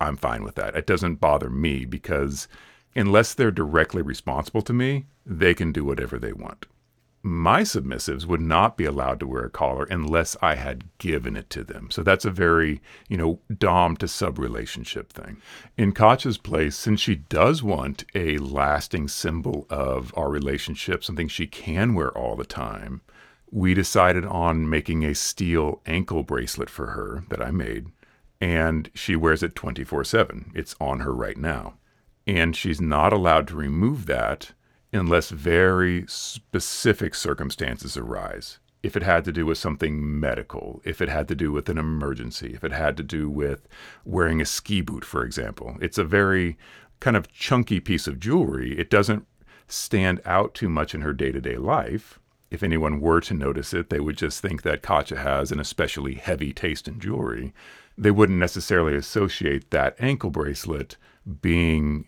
I'm 0.00 0.16
fine 0.16 0.44
with 0.44 0.54
that. 0.54 0.76
It 0.76 0.86
doesn't 0.86 1.16
bother 1.16 1.50
me 1.50 1.84
because 1.84 2.48
unless 2.94 3.34
they're 3.34 3.50
directly 3.50 4.02
responsible 4.02 4.62
to 4.62 4.72
me, 4.72 5.06
they 5.26 5.54
can 5.54 5.72
do 5.72 5.84
whatever 5.84 6.18
they 6.18 6.32
want. 6.32 6.66
My 7.26 7.62
submissives 7.62 8.26
would 8.26 8.42
not 8.42 8.76
be 8.76 8.84
allowed 8.84 9.18
to 9.20 9.26
wear 9.26 9.46
a 9.46 9.50
collar 9.50 9.86
unless 9.88 10.36
I 10.42 10.56
had 10.56 10.84
given 10.98 11.36
it 11.36 11.48
to 11.50 11.64
them. 11.64 11.90
So 11.90 12.02
that's 12.02 12.26
a 12.26 12.30
very, 12.30 12.82
you 13.08 13.16
know, 13.16 13.40
dom 13.56 13.96
to 13.96 14.08
sub 14.08 14.38
relationship 14.38 15.10
thing. 15.10 15.38
In 15.78 15.92
Katja's 15.92 16.36
place, 16.36 16.76
since 16.76 17.00
she 17.00 17.14
does 17.14 17.62
want 17.62 18.04
a 18.14 18.36
lasting 18.36 19.08
symbol 19.08 19.66
of 19.70 20.12
our 20.18 20.28
relationship, 20.28 21.02
something 21.02 21.28
she 21.28 21.46
can 21.46 21.94
wear 21.94 22.10
all 22.10 22.36
the 22.36 22.44
time, 22.44 23.00
we 23.50 23.72
decided 23.72 24.26
on 24.26 24.68
making 24.68 25.02
a 25.02 25.14
steel 25.14 25.80
ankle 25.86 26.24
bracelet 26.24 26.68
for 26.68 26.88
her 26.88 27.24
that 27.30 27.40
I 27.40 27.50
made 27.50 27.86
and 28.44 28.90
she 28.92 29.16
wears 29.16 29.42
it 29.42 29.54
24 29.54 30.04
7. 30.04 30.52
It's 30.54 30.76
on 30.78 31.00
her 31.00 31.14
right 31.14 31.38
now. 31.38 31.78
And 32.26 32.54
she's 32.54 32.78
not 32.78 33.10
allowed 33.10 33.48
to 33.48 33.56
remove 33.56 34.04
that 34.04 34.52
unless 34.92 35.30
very 35.30 36.04
specific 36.06 37.14
circumstances 37.14 37.96
arise. 37.96 38.58
If 38.82 38.98
it 38.98 39.02
had 39.02 39.24
to 39.24 39.32
do 39.32 39.46
with 39.46 39.56
something 39.56 40.20
medical, 40.20 40.82
if 40.84 41.00
it 41.00 41.08
had 41.08 41.26
to 41.28 41.34
do 41.34 41.52
with 41.52 41.70
an 41.70 41.78
emergency, 41.78 42.52
if 42.52 42.62
it 42.62 42.72
had 42.72 42.98
to 42.98 43.02
do 43.02 43.30
with 43.30 43.66
wearing 44.04 44.42
a 44.42 44.44
ski 44.44 44.82
boot, 44.82 45.06
for 45.06 45.24
example. 45.24 45.78
It's 45.80 45.96
a 45.96 46.04
very 46.04 46.58
kind 47.00 47.16
of 47.16 47.32
chunky 47.32 47.80
piece 47.80 48.06
of 48.06 48.20
jewelry. 48.20 48.78
It 48.78 48.90
doesn't 48.90 49.26
stand 49.68 50.20
out 50.26 50.52
too 50.52 50.68
much 50.68 50.94
in 50.94 51.00
her 51.00 51.14
day 51.14 51.32
to 51.32 51.40
day 51.40 51.56
life. 51.56 52.20
If 52.50 52.62
anyone 52.62 53.00
were 53.00 53.22
to 53.22 53.32
notice 53.32 53.72
it, 53.72 53.88
they 53.88 54.00
would 54.00 54.18
just 54.18 54.42
think 54.42 54.62
that 54.62 54.82
Katja 54.82 55.16
has 55.16 55.50
an 55.50 55.58
especially 55.58 56.16
heavy 56.16 56.52
taste 56.52 56.86
in 56.86 57.00
jewelry 57.00 57.54
they 57.96 58.10
wouldn't 58.10 58.38
necessarily 58.38 58.96
associate 58.96 59.70
that 59.70 59.96
ankle 59.98 60.30
bracelet 60.30 60.96
being 61.40 62.06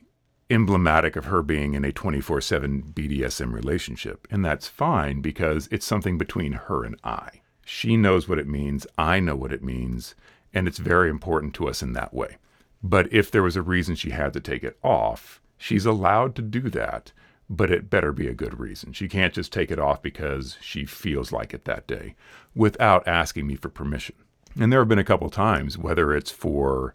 emblematic 0.51 1.17
of 1.17 1.27
her 1.27 1.43
being 1.43 1.75
in 1.75 1.85
a 1.85 1.93
24 1.93 2.41
7 2.41 2.93
BDSM 2.95 3.53
relationship. 3.53 4.27
And 4.31 4.45
that's 4.45 4.69
fine 4.69 5.21
because 5.21 5.69
it's 5.71 5.87
something 5.87 6.19
between 6.19 6.53
her 6.53 6.85
and 6.85 6.97
I. 7.03 7.41
She 7.65 7.97
knows 7.97 8.29
what 8.29 8.39
it 8.39 8.47
means, 8.47 8.87
I 8.97 9.19
know 9.19 9.35
what 9.35 9.53
it 9.53 9.63
means, 9.63 10.15
and 10.55 10.69
it's 10.69 10.79
very 10.79 11.11
important 11.11 11.55
to 11.55 11.69
us 11.69 11.83
in 11.83 11.95
that 11.95 12.15
way. 12.15 12.37
But 12.83 13.13
if 13.13 13.31
there 13.31 13.43
was 13.43 13.57
a 13.57 13.63
reason 13.63 13.97
she 13.97 14.11
had 14.11 14.33
to 14.35 14.41
take 14.41 14.63
it 14.63 14.79
off, 14.85 15.41
she's 15.57 15.85
allowed 15.85 16.37
to 16.37 16.43
do 16.43 16.71
that, 16.71 17.13
but 17.51 17.73
it 17.73 17.91
better 17.91 18.13
be 18.13 18.29
a 18.29 18.35
good 18.35 18.61
reason. 18.61 18.93
She 18.93 19.09
can't 19.09 19.35
just 19.35 19.53
take 19.53 19.73
it 19.73 19.81
off 19.81 20.01
because 20.01 20.57
she 20.61 20.85
feels 20.85 21.33
like 21.33 21.53
it 21.53 21.65
that 21.65 21.89
day 21.89 22.15
without 22.55 23.07
asking 23.09 23.49
me 23.49 23.57
for 23.57 23.69
permission. 23.69 24.15
And 24.59 24.73
there 24.73 24.81
have 24.81 24.89
been 24.89 24.99
a 24.99 25.05
couple 25.05 25.29
times, 25.31 25.77
whether 25.77 26.15
it's 26.15 26.31
for 26.31 26.95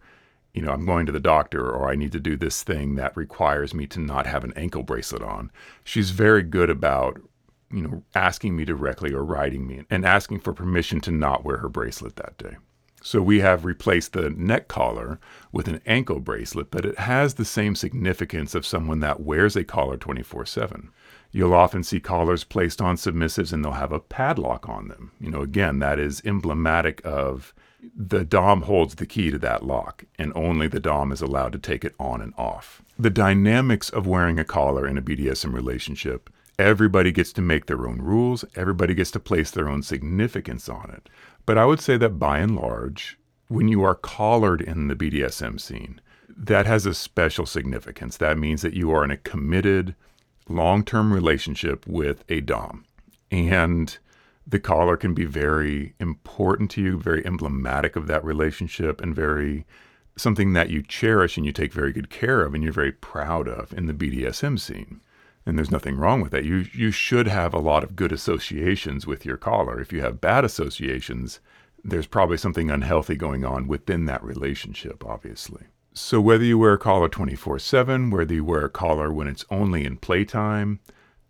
you 0.53 0.61
know, 0.61 0.71
I'm 0.71 0.85
going 0.85 1.05
to 1.05 1.11
the 1.11 1.19
doctor 1.19 1.69
or 1.69 1.89
I 1.89 1.95
need 1.95 2.11
to 2.11 2.19
do 2.19 2.35
this 2.35 2.63
thing 2.63 2.95
that 2.95 3.15
requires 3.15 3.73
me 3.73 3.87
to 3.87 3.99
not 3.99 4.27
have 4.27 4.43
an 4.43 4.53
ankle 4.55 4.83
bracelet 4.83 5.21
on. 5.21 5.51
She's 5.83 6.11
very 6.11 6.43
good 6.43 6.69
about, 6.69 7.21
you 7.71 7.81
know, 7.81 8.03
asking 8.15 8.55
me 8.55 8.65
directly 8.65 9.13
or 9.13 9.23
writing 9.23 9.65
me 9.65 9.83
and 9.89 10.05
asking 10.05 10.41
for 10.41 10.53
permission 10.53 10.99
to 11.01 11.11
not 11.11 11.45
wear 11.45 11.57
her 11.57 11.69
bracelet 11.69 12.17
that 12.17 12.37
day. 12.37 12.57
So 13.03 13.21
we 13.21 13.39
have 13.39 13.65
replaced 13.65 14.13
the 14.13 14.29
neck 14.29 14.67
collar 14.67 15.19
with 15.51 15.67
an 15.67 15.81
ankle 15.85 16.19
bracelet, 16.19 16.69
but 16.69 16.85
it 16.85 16.99
has 16.99 17.33
the 17.33 17.45
same 17.45 17.73
significance 17.75 18.53
of 18.53 18.65
someone 18.65 18.99
that 18.99 19.21
wears 19.21 19.55
a 19.55 19.63
collar 19.63 19.97
24 19.97 20.45
7. 20.45 20.89
You'll 21.31 21.53
often 21.53 21.83
see 21.83 21.99
collars 21.99 22.43
placed 22.43 22.81
on 22.81 22.95
submissives 22.97 23.53
and 23.53 23.63
they'll 23.63 23.71
have 23.73 23.91
a 23.91 23.99
padlock 23.99 24.67
on 24.67 24.89
them. 24.89 25.11
You 25.19 25.31
know, 25.31 25.41
again, 25.41 25.79
that 25.79 25.99
is 25.99 26.21
emblematic 26.25 27.01
of 27.05 27.53
the 27.95 28.23
Dom 28.23 28.63
holds 28.63 28.95
the 28.95 29.05
key 29.05 29.31
to 29.31 29.39
that 29.39 29.65
lock, 29.65 30.05
and 30.19 30.31
only 30.35 30.67
the 30.67 30.79
Dom 30.79 31.11
is 31.11 31.21
allowed 31.21 31.51
to 31.53 31.59
take 31.59 31.83
it 31.83 31.95
on 31.99 32.21
and 32.21 32.33
off. 32.37 32.83
The 32.99 33.09
dynamics 33.09 33.89
of 33.89 34.05
wearing 34.05 34.37
a 34.37 34.43
collar 34.43 34.87
in 34.87 34.97
a 34.97 35.01
BDSM 35.01 35.53
relationship 35.53 36.29
everybody 36.59 37.11
gets 37.11 37.33
to 37.33 37.41
make 37.41 37.65
their 37.65 37.87
own 37.87 37.99
rules, 37.99 38.45
everybody 38.55 38.93
gets 38.93 39.11
to 39.11 39.19
place 39.19 39.51
their 39.51 39.67
own 39.67 39.81
significance 39.81 40.69
on 40.69 40.91
it. 40.91 41.09
But 41.45 41.57
I 41.57 41.65
would 41.65 41.79
say 41.79 41.97
that 41.97 42.19
by 42.19 42.39
and 42.39 42.55
large, 42.55 43.17
when 43.47 43.67
you 43.67 43.83
are 43.83 43.95
collared 43.95 44.61
in 44.61 44.87
the 44.87 44.95
BDSM 44.95 45.59
scene, 45.59 45.99
that 46.29 46.65
has 46.65 46.85
a 46.85 46.93
special 46.93 47.45
significance. 47.45 48.17
That 48.17 48.37
means 48.37 48.61
that 48.61 48.73
you 48.73 48.91
are 48.91 49.03
in 49.03 49.11
a 49.11 49.17
committed, 49.17 49.95
long 50.51 50.83
term 50.83 51.13
relationship 51.13 51.85
with 51.87 52.23
a 52.29 52.41
Dom. 52.41 52.85
And 53.31 53.97
the 54.45 54.59
collar 54.59 54.97
can 54.97 55.13
be 55.13 55.25
very 55.25 55.93
important 55.99 56.71
to 56.71 56.81
you, 56.81 56.99
very 56.99 57.25
emblematic 57.25 57.95
of 57.95 58.07
that 58.07 58.23
relationship, 58.23 59.01
and 59.01 59.15
very 59.15 59.65
something 60.17 60.53
that 60.53 60.69
you 60.69 60.83
cherish 60.83 61.37
and 61.37 61.45
you 61.45 61.51
take 61.51 61.71
very 61.71 61.93
good 61.93 62.09
care 62.09 62.41
of 62.41 62.53
and 62.53 62.63
you're 62.63 62.73
very 62.73 62.91
proud 62.91 63.47
of 63.47 63.73
in 63.73 63.85
the 63.85 63.93
BDSM 63.93 64.59
scene. 64.59 65.01
And 65.45 65.57
there's 65.57 65.71
nothing 65.71 65.95
wrong 65.95 66.21
with 66.21 66.31
that. 66.31 66.45
You 66.45 66.65
you 66.73 66.91
should 66.91 67.27
have 67.27 67.53
a 67.53 67.59
lot 67.59 67.83
of 67.83 67.95
good 67.95 68.11
associations 68.11 69.07
with 69.07 69.25
your 69.25 69.37
collar. 69.37 69.79
If 69.79 69.91
you 69.91 70.01
have 70.01 70.21
bad 70.21 70.45
associations, 70.45 71.39
there's 71.83 72.05
probably 72.05 72.37
something 72.37 72.69
unhealthy 72.69 73.15
going 73.15 73.43
on 73.43 73.67
within 73.67 74.05
that 74.05 74.23
relationship, 74.23 75.03
obviously. 75.05 75.63
So 75.93 76.21
whether 76.21 76.45
you 76.45 76.57
wear 76.57 76.73
a 76.73 76.77
collar 76.77 77.09
24/7, 77.09 78.11
whether 78.11 78.33
you 78.33 78.45
wear 78.45 78.63
a 78.65 78.69
collar 78.69 79.11
when 79.11 79.27
it's 79.27 79.45
only 79.49 79.83
in 79.83 79.97
playtime, 79.97 80.79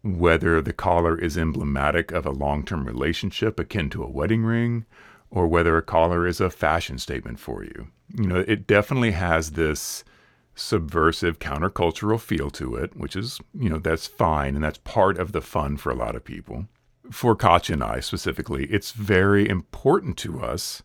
whether 0.03 0.61
the 0.61 0.73
collar 0.73 1.17
is 1.17 1.37
emblematic 1.37 2.11
of 2.11 2.27
a 2.27 2.31
long 2.31 2.63
term 2.63 2.85
relationship 2.85 3.59
akin 3.59 3.89
to 3.89 4.03
a 4.03 4.09
wedding 4.09 4.43
ring, 4.43 4.85
or 5.31 5.47
whether 5.47 5.77
a 5.77 5.81
collar 5.81 6.27
is 6.27 6.39
a 6.39 6.51
fashion 6.51 6.99
statement 6.99 7.39
for 7.39 7.63
you. 7.63 7.87
You 8.15 8.27
know, 8.27 8.45
it 8.47 8.67
definitely 8.67 9.11
has 9.11 9.51
this 9.51 10.03
subversive 10.53 11.39
countercultural 11.39 12.19
feel 12.19 12.51
to 12.51 12.75
it, 12.75 12.95
which 12.95 13.15
is, 13.15 13.39
you 13.53 13.69
know, 13.69 13.79
that's 13.79 14.05
fine 14.05 14.53
and 14.53 14.63
that's 14.63 14.77
part 14.79 15.17
of 15.17 15.31
the 15.31 15.41
fun 15.41 15.77
for 15.77 15.91
a 15.91 15.95
lot 15.95 16.15
of 16.15 16.23
people. 16.23 16.67
For 17.09 17.35
Katya 17.35 17.73
and 17.73 17.83
I 17.83 17.99
specifically, 17.99 18.65
it's 18.65 18.91
very 18.91 19.49
important 19.49 20.17
to 20.17 20.41
us, 20.41 20.83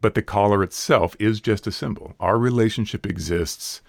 but 0.00 0.14
the 0.14 0.22
collar 0.22 0.62
itself 0.62 1.16
is 1.18 1.40
just 1.40 1.66
a 1.66 1.72
symbol. 1.72 2.14
Our 2.20 2.38
relationship 2.38 3.06
exists 3.06 3.82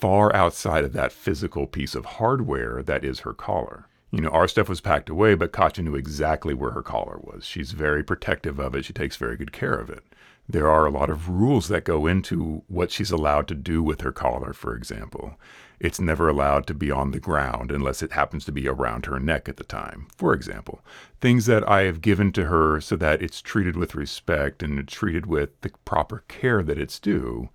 far 0.00 0.34
outside 0.34 0.84
of 0.84 0.92
that 0.94 1.12
physical 1.12 1.66
piece 1.66 1.94
of 1.94 2.04
hardware 2.04 2.82
that 2.82 3.04
is 3.04 3.20
her 3.20 3.32
collar 3.32 3.86
you 4.12 4.20
know, 4.20 4.28
our 4.28 4.46
stuff 4.46 4.68
was 4.68 4.82
packed 4.82 5.08
away, 5.08 5.34
but 5.34 5.52
Katya 5.52 5.82
knew 5.82 5.96
exactly 5.96 6.52
where 6.52 6.72
her 6.72 6.82
collar 6.82 7.18
was. 7.22 7.46
She's 7.46 7.72
very 7.72 8.04
protective 8.04 8.60
of 8.60 8.74
it. 8.74 8.84
She 8.84 8.92
takes 8.92 9.16
very 9.16 9.38
good 9.38 9.52
care 9.52 9.74
of 9.74 9.88
it. 9.88 10.04
There 10.46 10.68
are 10.68 10.84
a 10.84 10.90
lot 10.90 11.08
of 11.08 11.30
rules 11.30 11.68
that 11.68 11.84
go 11.84 12.06
into 12.06 12.62
what 12.68 12.90
she's 12.90 13.10
allowed 13.10 13.48
to 13.48 13.54
do 13.54 13.82
with 13.82 14.02
her 14.02 14.12
collar, 14.12 14.52
for 14.52 14.76
example. 14.76 15.38
It's 15.82 16.00
never 16.00 16.28
allowed 16.28 16.68
to 16.68 16.74
be 16.74 16.92
on 16.92 17.10
the 17.10 17.18
ground 17.18 17.72
unless 17.72 18.04
it 18.04 18.12
happens 18.12 18.44
to 18.44 18.52
be 18.52 18.68
around 18.68 19.06
her 19.06 19.18
neck 19.18 19.48
at 19.48 19.56
the 19.56 19.64
time, 19.64 20.06
for 20.16 20.32
example. 20.32 20.80
Things 21.20 21.46
that 21.46 21.68
I 21.68 21.82
have 21.82 22.00
given 22.00 22.30
to 22.34 22.44
her 22.44 22.80
so 22.80 22.94
that 22.94 23.20
it's 23.20 23.42
treated 23.42 23.76
with 23.76 23.96
respect 23.96 24.62
and 24.62 24.86
treated 24.86 25.26
with 25.26 25.60
the 25.62 25.72
proper 25.84 26.22
care 26.28 26.62
that 26.62 26.78
it's 26.78 27.00
due, 27.00 27.48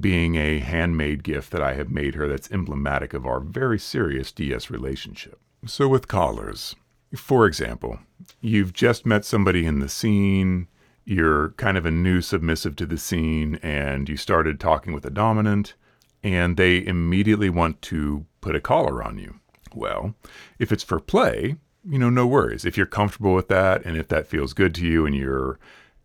being 0.00 0.34
a 0.34 0.60
handmade 0.60 1.22
gift 1.22 1.50
that 1.50 1.60
I 1.60 1.74
have 1.74 1.90
made 1.90 2.14
her 2.14 2.26
that's 2.26 2.50
emblematic 2.50 3.12
of 3.12 3.26
our 3.26 3.38
very 3.38 3.78
serious 3.78 4.32
DS 4.32 4.70
relationship. 4.70 5.38
So, 5.66 5.86
with 5.86 6.08
collars, 6.08 6.74
for 7.14 7.44
example, 7.44 7.98
you've 8.40 8.72
just 8.72 9.04
met 9.04 9.26
somebody 9.26 9.66
in 9.66 9.80
the 9.80 9.90
scene, 9.90 10.68
you're 11.04 11.50
kind 11.58 11.76
of 11.76 11.84
a 11.84 11.90
new 11.90 12.22
submissive 12.22 12.76
to 12.76 12.86
the 12.86 12.96
scene, 12.96 13.56
and 13.56 14.08
you 14.08 14.16
started 14.16 14.58
talking 14.58 14.94
with 14.94 15.04
a 15.04 15.10
dominant, 15.10 15.74
and 16.24 16.56
they 16.56 16.84
immediately 16.84 17.50
want 17.50 17.82
to 17.82 18.24
put 18.40 18.56
a 18.56 18.60
collar 18.60 19.04
on 19.04 19.18
you. 19.18 19.38
Well, 19.74 20.14
if 20.58 20.72
it's 20.72 20.82
for 20.82 20.98
play, 20.98 21.56
you 21.86 21.98
know, 21.98 22.08
no 22.08 22.26
worries. 22.26 22.64
If 22.64 22.76
you're 22.76 22.86
comfortable 22.86 23.34
with 23.34 23.48
that, 23.48 23.84
and 23.84 23.96
if 23.96 24.08
that 24.08 24.26
feels 24.26 24.54
good 24.54 24.74
to 24.76 24.86
you, 24.86 25.04
and 25.04 25.14
you're 25.14 25.58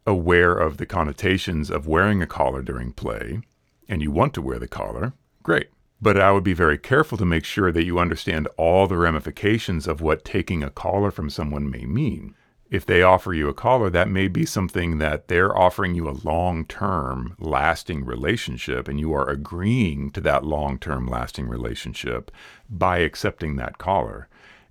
aware 0.05 0.53
of 0.53 0.77
the 0.77 0.85
connotations 0.85 1.71
of 1.71 1.87
wearing 1.87 2.21
a 2.21 2.27
collar 2.27 2.61
during 2.61 2.91
play, 2.91 3.39
and 3.87 4.01
you 4.01 4.11
want 4.11 4.33
to 4.33 4.41
wear 4.41 4.59
the 4.59 4.67
collar, 4.67 5.13
great. 5.41 5.69
But 6.01 6.19
I 6.19 6.31
would 6.31 6.43
be 6.43 6.53
very 6.53 6.77
careful 6.77 7.17
to 7.17 7.25
make 7.25 7.45
sure 7.45 7.71
that 7.71 7.85
you 7.85 7.97
understand 7.99 8.47
all 8.57 8.87
the 8.87 8.97
ramifications 8.97 9.87
of 9.87 10.01
what 10.01 10.25
taking 10.25 10.63
a 10.63 10.69
collar 10.69 11.11
from 11.11 11.29
someone 11.29 11.69
may 11.69 11.85
mean. 11.85 12.35
If 12.69 12.85
they 12.85 13.01
offer 13.01 13.33
you 13.33 13.49
a 13.49 13.53
collar, 13.53 13.89
that 13.89 14.09
may 14.09 14.27
be 14.27 14.45
something 14.45 14.99
that 14.99 15.27
they're 15.27 15.57
offering 15.57 15.95
you 15.95 16.07
a 16.07 16.19
long 16.23 16.65
term, 16.65 17.35
lasting 17.39 18.05
relationship, 18.05 18.87
and 18.87 18.99
you 18.99 19.11
are 19.13 19.27
agreeing 19.27 20.11
to 20.11 20.21
that 20.21 20.45
long 20.45 20.77
term, 20.77 21.07
lasting 21.07 21.47
relationship 21.47 22.31
by 22.69 22.99
accepting 22.99 23.55
that 23.55 23.79
collar. 23.79 24.27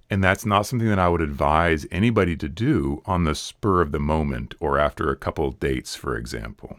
And 0.09 0.23
that's 0.23 0.47
not 0.47 0.65
something 0.65 0.89
that 0.89 1.01
I 1.01 1.09
would 1.09 1.21
advise 1.21 1.87
anybody 1.91 2.37
to 2.37 2.49
do 2.49 3.03
on 3.05 3.25
the 3.25 3.35
spur 3.35 3.83
of 3.83 3.91
the 3.91 3.99
moment 3.99 4.55
or 4.61 4.79
after 4.79 5.11
a 5.11 5.17
couple 5.17 5.51
dates, 5.51 5.97
for 5.97 6.17
example. 6.17 6.79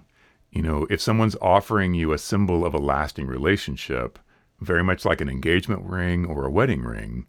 You 0.51 0.61
know, 0.61 0.87
if 0.89 1.01
someone's 1.01 1.35
offering 1.41 1.93
you 1.93 2.13
a 2.13 2.17
symbol 2.17 2.65
of 2.65 2.73
a 2.73 2.79
lasting 2.79 3.27
relationship, 3.27 4.17
very 4.61 4.83
much 4.83 5.05
like 5.05 5.21
an 5.21 5.29
engagement 5.29 5.83
ring 5.83 6.25
or 6.25 6.45
a 6.45 6.51
wedding 6.51 6.81
ring, 6.81 7.27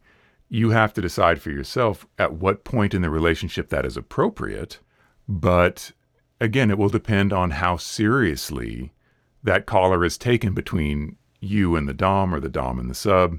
you 0.51 0.71
have 0.71 0.93
to 0.93 1.01
decide 1.01 1.41
for 1.41 1.51
yourself 1.51 2.05
at 2.19 2.35
what 2.35 2.65
point 2.65 2.93
in 2.93 3.03
the 3.03 3.09
relationship 3.09 3.69
that 3.71 3.87
is 3.87 3.97
appropriate. 3.97 4.81
But 5.29 5.93
again, 6.41 6.71
it 6.71 6.77
will 6.77 6.89
depend 6.89 7.33
on 7.33 7.53
how 7.53 7.77
seriously 7.77 8.93
that 9.45 9.65
collar 9.65 10.05
is 10.05 10.19
taken 10.19 10.53
between 10.53 11.17
you 11.39 11.77
and 11.77 11.89
the 11.89 11.95
Dom 11.95 12.35
or 12.35 12.41
the 12.41 12.49
Dom 12.49 12.81
and 12.81 12.91
the 12.91 12.95
sub. 12.95 13.39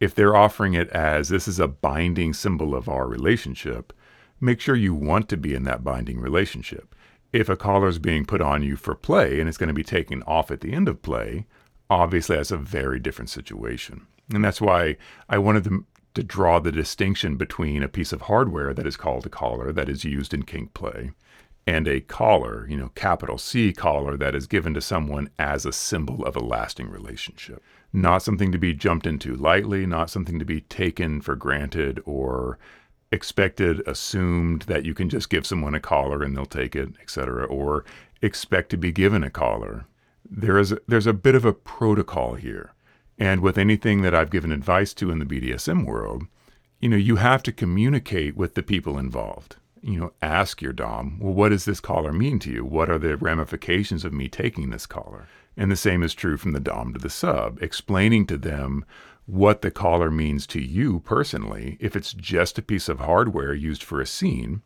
If 0.00 0.14
they're 0.14 0.34
offering 0.34 0.72
it 0.72 0.88
as 0.90 1.28
this 1.28 1.46
is 1.46 1.60
a 1.60 1.68
binding 1.68 2.32
symbol 2.32 2.74
of 2.74 2.88
our 2.88 3.06
relationship, 3.06 3.92
make 4.40 4.60
sure 4.60 4.76
you 4.76 4.94
want 4.94 5.28
to 5.28 5.36
be 5.36 5.54
in 5.54 5.64
that 5.64 5.84
binding 5.84 6.18
relationship. 6.18 6.94
If 7.32 7.50
a 7.50 7.56
collar 7.56 7.88
is 7.88 7.98
being 7.98 8.24
put 8.24 8.40
on 8.40 8.62
you 8.62 8.76
for 8.76 8.94
play 8.94 9.40
and 9.40 9.48
it's 9.48 9.58
going 9.58 9.68
to 9.68 9.74
be 9.74 9.84
taken 9.84 10.22
off 10.22 10.50
at 10.50 10.62
the 10.62 10.72
end 10.72 10.88
of 10.88 11.02
play, 11.02 11.46
obviously 11.90 12.36
that's 12.36 12.50
a 12.50 12.56
very 12.56 12.98
different 12.98 13.28
situation. 13.28 14.06
And 14.32 14.44
that's 14.44 14.60
why 14.60 14.96
I 15.28 15.38
wanted 15.38 15.64
to, 15.64 15.84
to 16.16 16.22
draw 16.22 16.58
the 16.58 16.72
distinction 16.72 17.36
between 17.36 17.82
a 17.82 17.88
piece 17.88 18.12
of 18.12 18.22
hardware 18.22 18.74
that 18.74 18.86
is 18.86 18.96
called 18.96 19.24
a 19.26 19.30
collar 19.30 19.72
that 19.72 19.88
is 19.88 20.04
used 20.04 20.34
in 20.34 20.42
kink 20.42 20.74
play 20.74 21.12
and 21.68 21.88
a 21.88 22.00
collar, 22.00 22.66
you 22.68 22.76
know, 22.76 22.90
capital 22.94 23.38
C 23.38 23.72
collar 23.72 24.16
that 24.16 24.34
is 24.34 24.46
given 24.46 24.74
to 24.74 24.80
someone 24.80 25.30
as 25.38 25.66
a 25.66 25.72
symbol 25.72 26.24
of 26.24 26.36
a 26.36 26.44
lasting 26.44 26.88
relationship. 26.88 27.62
Not 27.92 28.22
something 28.22 28.52
to 28.52 28.58
be 28.58 28.72
jumped 28.72 29.06
into 29.06 29.34
lightly, 29.34 29.84
not 29.86 30.10
something 30.10 30.38
to 30.38 30.44
be 30.44 30.60
taken 30.62 31.20
for 31.20 31.34
granted 31.34 32.00
or 32.04 32.58
expected, 33.10 33.82
assumed 33.86 34.62
that 34.62 34.84
you 34.84 34.94
can 34.94 35.08
just 35.08 35.30
give 35.30 35.46
someone 35.46 35.74
a 35.74 35.80
collar 35.80 36.22
and 36.22 36.36
they'll 36.36 36.46
take 36.46 36.76
it, 36.76 36.90
etc., 37.00 37.44
or 37.46 37.84
expect 38.22 38.70
to 38.70 38.76
be 38.76 38.92
given 38.92 39.22
a 39.22 39.30
collar 39.30 39.86
there 40.30 40.58
is 40.58 40.72
a, 40.72 40.78
there's 40.86 41.06
a 41.06 41.12
bit 41.12 41.34
of 41.34 41.44
a 41.44 41.52
protocol 41.52 42.34
here. 42.34 42.72
And 43.18 43.40
with 43.40 43.56
anything 43.58 44.02
that 44.02 44.14
I've 44.14 44.30
given 44.30 44.52
advice 44.52 44.92
to 44.94 45.10
in 45.10 45.18
the 45.18 45.24
BDSM 45.24 45.86
world, 45.86 46.24
you 46.80 46.88
know, 46.88 46.96
you 46.96 47.16
have 47.16 47.42
to 47.44 47.52
communicate 47.52 48.36
with 48.36 48.54
the 48.54 48.62
people 48.62 48.98
involved. 48.98 49.56
you 49.86 50.00
know, 50.00 50.12
ask 50.20 50.60
your 50.60 50.72
Dom, 50.72 51.18
well, 51.20 51.32
what 51.32 51.50
does 51.50 51.64
this 51.64 51.78
collar 51.78 52.12
mean 52.12 52.40
to 52.40 52.50
you? 52.50 52.64
What 52.64 52.90
are 52.90 52.98
the 52.98 53.16
ramifications 53.16 54.04
of 54.04 54.12
me 54.12 54.28
taking 54.28 54.70
this 54.70 54.84
collar? 54.84 55.28
And 55.56 55.70
the 55.70 55.76
same 55.76 56.02
is 56.02 56.12
true 56.12 56.36
from 56.36 56.52
the 56.52 56.60
Dom 56.60 56.92
to 56.92 56.98
the 56.98 57.08
sub, 57.08 57.62
explaining 57.62 58.26
to 58.26 58.36
them 58.36 58.84
what 59.26 59.62
the 59.62 59.70
collar 59.70 60.10
means 60.10 60.44
to 60.48 60.60
you 60.60 61.00
personally. 61.00 61.76
If 61.78 61.94
it's 61.94 62.12
just 62.12 62.58
a 62.58 62.62
piece 62.62 62.88
of 62.88 62.98
hardware 62.98 63.54
used 63.54 63.84
for 63.84 64.00
a 64.00 64.06
scene, 64.06 64.62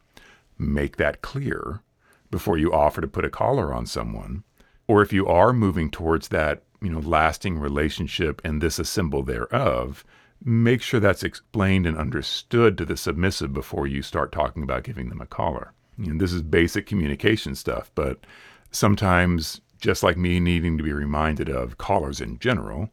make 0.58 0.96
that 0.96 1.20
clear 1.20 1.82
before 2.30 2.56
you 2.56 2.72
offer 2.72 3.02
to 3.02 3.08
put 3.08 3.24
a 3.24 3.30
collar 3.30 3.74
on 3.74 3.84
someone. 3.84 4.44
Or 4.88 5.02
if 5.02 5.12
you 5.12 5.26
are 5.26 5.52
moving 5.52 5.90
towards 5.90 6.28
that, 6.28 6.62
you 6.80 6.90
know, 6.90 7.00
lasting 7.00 7.58
relationship 7.58 8.40
and 8.44 8.60
this 8.60 8.78
a 8.78 8.84
symbol 8.84 9.22
thereof, 9.22 10.04
make 10.44 10.80
sure 10.80 11.00
that's 11.00 11.22
explained 11.22 11.86
and 11.86 11.96
understood 11.96 12.78
to 12.78 12.84
the 12.84 12.96
submissive 12.96 13.52
before 13.52 13.86
you 13.86 14.02
start 14.02 14.32
talking 14.32 14.62
about 14.62 14.84
giving 14.84 15.08
them 15.08 15.20
a 15.20 15.26
collar. 15.26 15.72
You 15.98 16.12
know, 16.12 16.18
this 16.18 16.32
is 16.32 16.42
basic 16.42 16.86
communication 16.86 17.54
stuff, 17.54 17.90
but 17.94 18.24
sometimes, 18.70 19.60
just 19.80 20.02
like 20.02 20.16
me 20.16 20.40
needing 20.40 20.78
to 20.78 20.84
be 20.84 20.92
reminded 20.92 21.48
of 21.48 21.78
collars 21.78 22.20
in 22.20 22.38
general, 22.38 22.90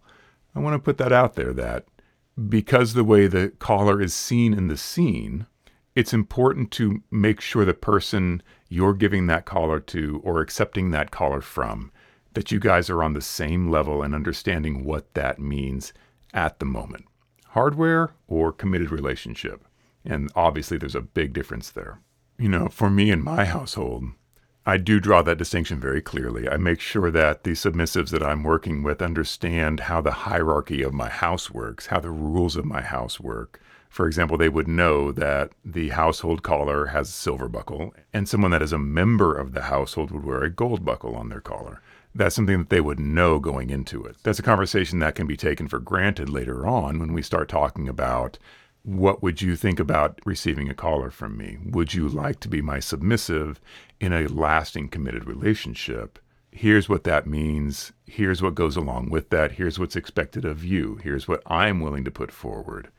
I 0.56 0.60
want 0.60 0.74
to 0.74 0.80
put 0.80 0.98
that 0.98 1.12
out 1.12 1.36
there 1.36 1.54
that 1.54 1.86
because 2.50 2.94
the 2.94 3.04
way 3.04 3.28
the 3.28 3.52
collar 3.60 4.02
is 4.02 4.14
seen 4.14 4.54
in 4.54 4.68
the 4.68 4.78
scene, 4.78 5.48
it's 5.96 6.14
important 6.14 6.72
to 6.72 7.02
make 7.10 7.42
sure 7.42 7.66
the 7.66 7.74
person 7.74 8.44
you're 8.70 8.94
giving 8.94 9.28
that 9.28 9.46
collar 9.46 9.80
to 9.80 10.22
or 10.24 10.42
accepting 10.42 10.92
that 10.92 11.12
collar 11.12 11.42
from 11.42 11.92
that 12.38 12.52
you 12.52 12.60
guys 12.60 12.88
are 12.88 13.02
on 13.02 13.14
the 13.14 13.22
same 13.22 13.72
level 13.72 14.04
and 14.04 14.14
understanding 14.14 14.84
what 14.84 15.12
that 15.16 15.40
means 15.40 15.92
at 16.36 16.60
the 16.60 16.66
moment 16.68 17.04
hardware 17.48 18.12
or 18.28 18.52
committed 18.52 18.92
relationship. 18.92 19.66
And 20.06 20.30
obviously, 20.36 20.78
there's 20.78 20.94
a 20.94 21.02
big 21.02 21.34
difference 21.34 21.72
there. 21.72 22.00
You 22.38 22.50
know, 22.50 22.68
for 22.68 22.92
me 22.92 23.10
in 23.10 23.24
my 23.24 23.46
household, 23.46 24.04
I 24.68 24.78
do 24.78 25.00
draw 25.00 25.24
that 25.24 25.40
distinction 25.40 25.80
very 25.80 26.00
clearly. 26.00 26.48
I 26.48 26.58
make 26.58 26.80
sure 26.80 27.10
that 27.10 27.44
the 27.44 27.54
submissives 27.54 28.12
that 28.12 28.22
I'm 28.22 28.44
working 28.44 28.84
with 28.84 29.02
understand 29.02 29.80
how 29.80 30.00
the 30.02 30.12
hierarchy 30.12 30.84
of 30.84 30.94
my 30.94 31.10
house 31.10 31.50
works, 31.50 31.88
how 31.88 32.00
the 32.00 32.12
rules 32.12 32.56
of 32.56 32.66
my 32.66 32.84
house 32.84 33.20
work. 33.20 33.60
For 33.90 34.06
example, 34.06 34.38
they 34.38 34.50
would 34.50 34.68
know 34.68 35.12
that 35.12 35.54
the 35.66 35.90
household 35.90 36.44
collar 36.44 36.88
has 36.88 37.10
a 37.10 37.14
silver 37.14 37.50
buckle, 37.50 37.96
and 38.14 38.30
someone 38.30 38.52
that 38.52 38.62
is 38.62 38.74
a 38.74 38.78
member 38.78 39.36
of 39.36 39.54
the 39.54 39.64
household 39.64 40.12
would 40.12 40.24
wear 40.24 40.44
a 40.44 40.52
gold 40.52 40.86
buckle 40.86 41.16
on 41.16 41.30
their 41.30 41.42
collar 41.42 41.82
that's 42.16 42.36
something 42.36 42.60
that 42.60 42.70
they 42.70 42.82
would 42.82 43.00
know 43.00 43.40
going 43.40 43.70
into 43.70 44.04
it. 44.04 44.16
That's 44.24 44.40
a 44.40 44.44
conversation 44.44 45.00
that 45.00 45.16
can 45.16 45.28
be 45.28 45.38
taken 45.38 45.68
for 45.68 45.80
granted 45.80 46.30
later 46.30 46.66
on 46.66 47.00
when 47.00 47.14
we 47.14 47.22
start 47.22 47.50
talking 47.50 47.88
about 47.88 48.38
what 48.84 49.22
would 49.22 49.42
you 49.42 49.58
think 49.58 49.80
about 49.80 50.20
receiving 50.26 50.70
a 50.70 50.74
collar 50.74 51.10
from 51.12 51.38
me? 51.38 51.58
Would 51.66 51.94
you 51.94 52.08
like 52.08 52.40
to 52.40 52.48
be 52.48 52.62
my 52.62 52.80
submissive 52.80 53.60
in 54.00 54.14
a 54.14 54.28
lasting 54.28 54.88
committed 54.90 55.28
relationship? 55.28 56.20
Here's 56.52 56.88
what 56.88 57.04
that 57.04 57.28
means. 57.28 57.92
Here's 58.06 58.42
what 58.42 58.56
goes 58.56 58.78
along 58.78 59.10
with 59.10 59.30
that. 59.30 59.52
Here's 59.52 59.78
what's 59.78 59.98
expected 59.98 60.46
of 60.46 60.64
you. 60.64 61.00
Here's 61.04 61.28
what 61.28 61.44
I'm 61.48 61.82
willing 61.82 62.06
to 62.06 62.12
put 62.12 62.32
forward. 62.32 62.90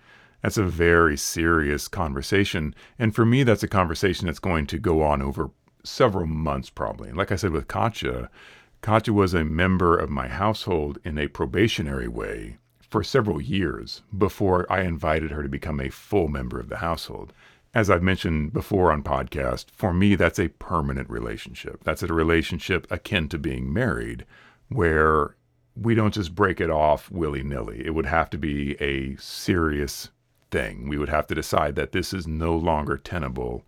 That's 0.42 0.58
a 0.58 0.64
very 0.64 1.16
serious 1.16 1.88
conversation. 1.88 2.74
And 2.98 3.14
for 3.14 3.24
me, 3.24 3.42
that's 3.42 3.62
a 3.62 3.68
conversation 3.68 4.26
that's 4.26 4.38
going 4.38 4.66
to 4.68 4.78
go 4.78 5.02
on 5.02 5.22
over 5.22 5.50
several 5.84 6.26
months, 6.26 6.70
probably. 6.70 7.08
And 7.08 7.16
like 7.16 7.32
I 7.32 7.36
said 7.36 7.50
with 7.50 7.66
Katya, 7.66 8.30
Katya 8.80 9.12
was 9.12 9.34
a 9.34 9.44
member 9.44 9.96
of 9.96 10.08
my 10.08 10.28
household 10.28 10.98
in 11.04 11.18
a 11.18 11.28
probationary 11.28 12.08
way 12.08 12.58
for 12.80 13.02
several 13.02 13.40
years 13.40 14.02
before 14.16 14.70
I 14.72 14.82
invited 14.82 15.30
her 15.30 15.42
to 15.42 15.48
become 15.48 15.80
a 15.80 15.90
full 15.90 16.28
member 16.28 16.58
of 16.58 16.68
the 16.68 16.78
household. 16.78 17.32
As 17.74 17.90
I've 17.90 18.02
mentioned 18.02 18.52
before 18.52 18.90
on 18.90 19.02
podcast, 19.02 19.66
for 19.70 19.92
me, 19.92 20.14
that's 20.14 20.38
a 20.38 20.48
permanent 20.48 21.10
relationship. 21.10 21.84
That's 21.84 22.02
a 22.02 22.06
relationship 22.06 22.86
akin 22.90 23.28
to 23.28 23.38
being 23.38 23.72
married, 23.72 24.24
where 24.68 25.36
we 25.76 25.94
don't 25.94 26.14
just 26.14 26.34
break 26.34 26.60
it 26.60 26.70
off 26.70 27.10
willy 27.10 27.42
nilly. 27.42 27.84
It 27.84 27.90
would 27.90 28.06
have 28.06 28.30
to 28.30 28.38
be 28.38 28.80
a 28.80 29.16
serious 29.16 30.10
thing. 30.50 30.88
We 30.88 30.98
would 30.98 31.10
have 31.10 31.26
to 31.26 31.34
decide 31.34 31.74
that 31.76 31.92
this 31.92 32.14
is 32.14 32.26
no 32.26 32.56
longer 32.56 32.96
tenable 32.96 33.64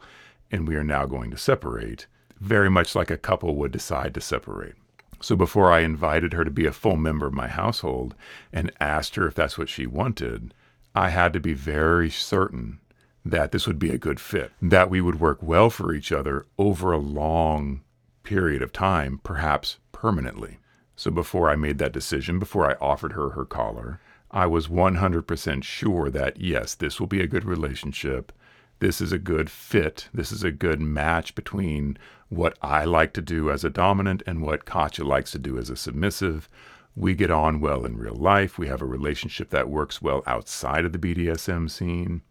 and 0.50 0.66
we 0.66 0.76
are 0.76 0.84
now 0.84 1.06
going 1.06 1.30
to 1.30 1.36
separate, 1.36 2.06
very 2.40 2.70
much 2.70 2.94
like 2.94 3.10
a 3.10 3.16
couple 3.16 3.54
would 3.56 3.70
decide 3.70 4.14
to 4.14 4.20
separate. 4.20 4.74
So 5.22 5.36
before 5.36 5.70
I 5.70 5.80
invited 5.80 6.32
her 6.32 6.44
to 6.44 6.50
be 6.50 6.66
a 6.66 6.72
full 6.72 6.96
member 6.96 7.26
of 7.26 7.34
my 7.34 7.48
household 7.48 8.14
and 8.52 8.72
asked 8.80 9.16
her 9.16 9.26
if 9.26 9.34
that's 9.34 9.58
what 9.58 9.68
she 9.68 9.86
wanted, 9.86 10.54
I 10.94 11.10
had 11.10 11.32
to 11.34 11.40
be 11.40 11.52
very 11.52 12.10
certain 12.10 12.80
that 13.24 13.52
this 13.52 13.66
would 13.66 13.78
be 13.78 13.90
a 13.90 13.98
good 13.98 14.18
fit, 14.18 14.52
that 14.62 14.88
we 14.88 15.00
would 15.00 15.20
work 15.20 15.42
well 15.42 15.68
for 15.68 15.92
each 15.92 16.10
other 16.10 16.46
over 16.58 16.92
a 16.92 16.98
long 16.98 17.82
period 18.22 18.62
of 18.62 18.72
time, 18.72 19.20
perhaps 19.22 19.78
permanently. 19.92 20.58
So 20.96 21.10
before 21.10 21.50
I 21.50 21.56
made 21.56 21.78
that 21.78 21.92
decision, 21.92 22.38
before 22.38 22.70
I 22.70 22.76
offered 22.80 23.12
her 23.12 23.30
her 23.30 23.44
collar, 23.44 24.00
I 24.30 24.46
was 24.46 24.68
100% 24.68 25.62
sure 25.64 26.10
that 26.10 26.40
yes, 26.40 26.74
this 26.74 26.98
will 26.98 27.06
be 27.06 27.20
a 27.20 27.26
good 27.26 27.44
relationship 27.44 28.32
this 28.80 29.02
is 29.02 29.12
a 29.12 29.18
good 29.18 29.50
fit. 29.50 30.08
This 30.12 30.32
is 30.32 30.42
a 30.42 30.50
good 30.50 30.80
match 30.80 31.34
between 31.34 31.98
what 32.30 32.56
I 32.62 32.84
like 32.84 33.12
to 33.12 33.20
do 33.20 33.50
as 33.50 33.62
a 33.62 33.70
dominant 33.70 34.22
and 34.26 34.42
what 34.42 34.64
Katya 34.64 35.04
likes 35.04 35.32
to 35.32 35.38
do 35.38 35.58
as 35.58 35.68
a 35.68 35.76
submissive. 35.76 36.48
We 36.96 37.14
get 37.14 37.30
on 37.30 37.60
well 37.60 37.84
in 37.84 37.98
real 37.98 38.14
life. 38.14 38.58
We 38.58 38.68
have 38.68 38.80
a 38.80 38.86
relationship 38.86 39.50
that 39.50 39.68
works 39.68 40.00
well 40.00 40.22
outside 40.26 40.86
of 40.86 40.92
the 40.92 40.98
BDSM 40.98 41.70
scene. 41.70 42.22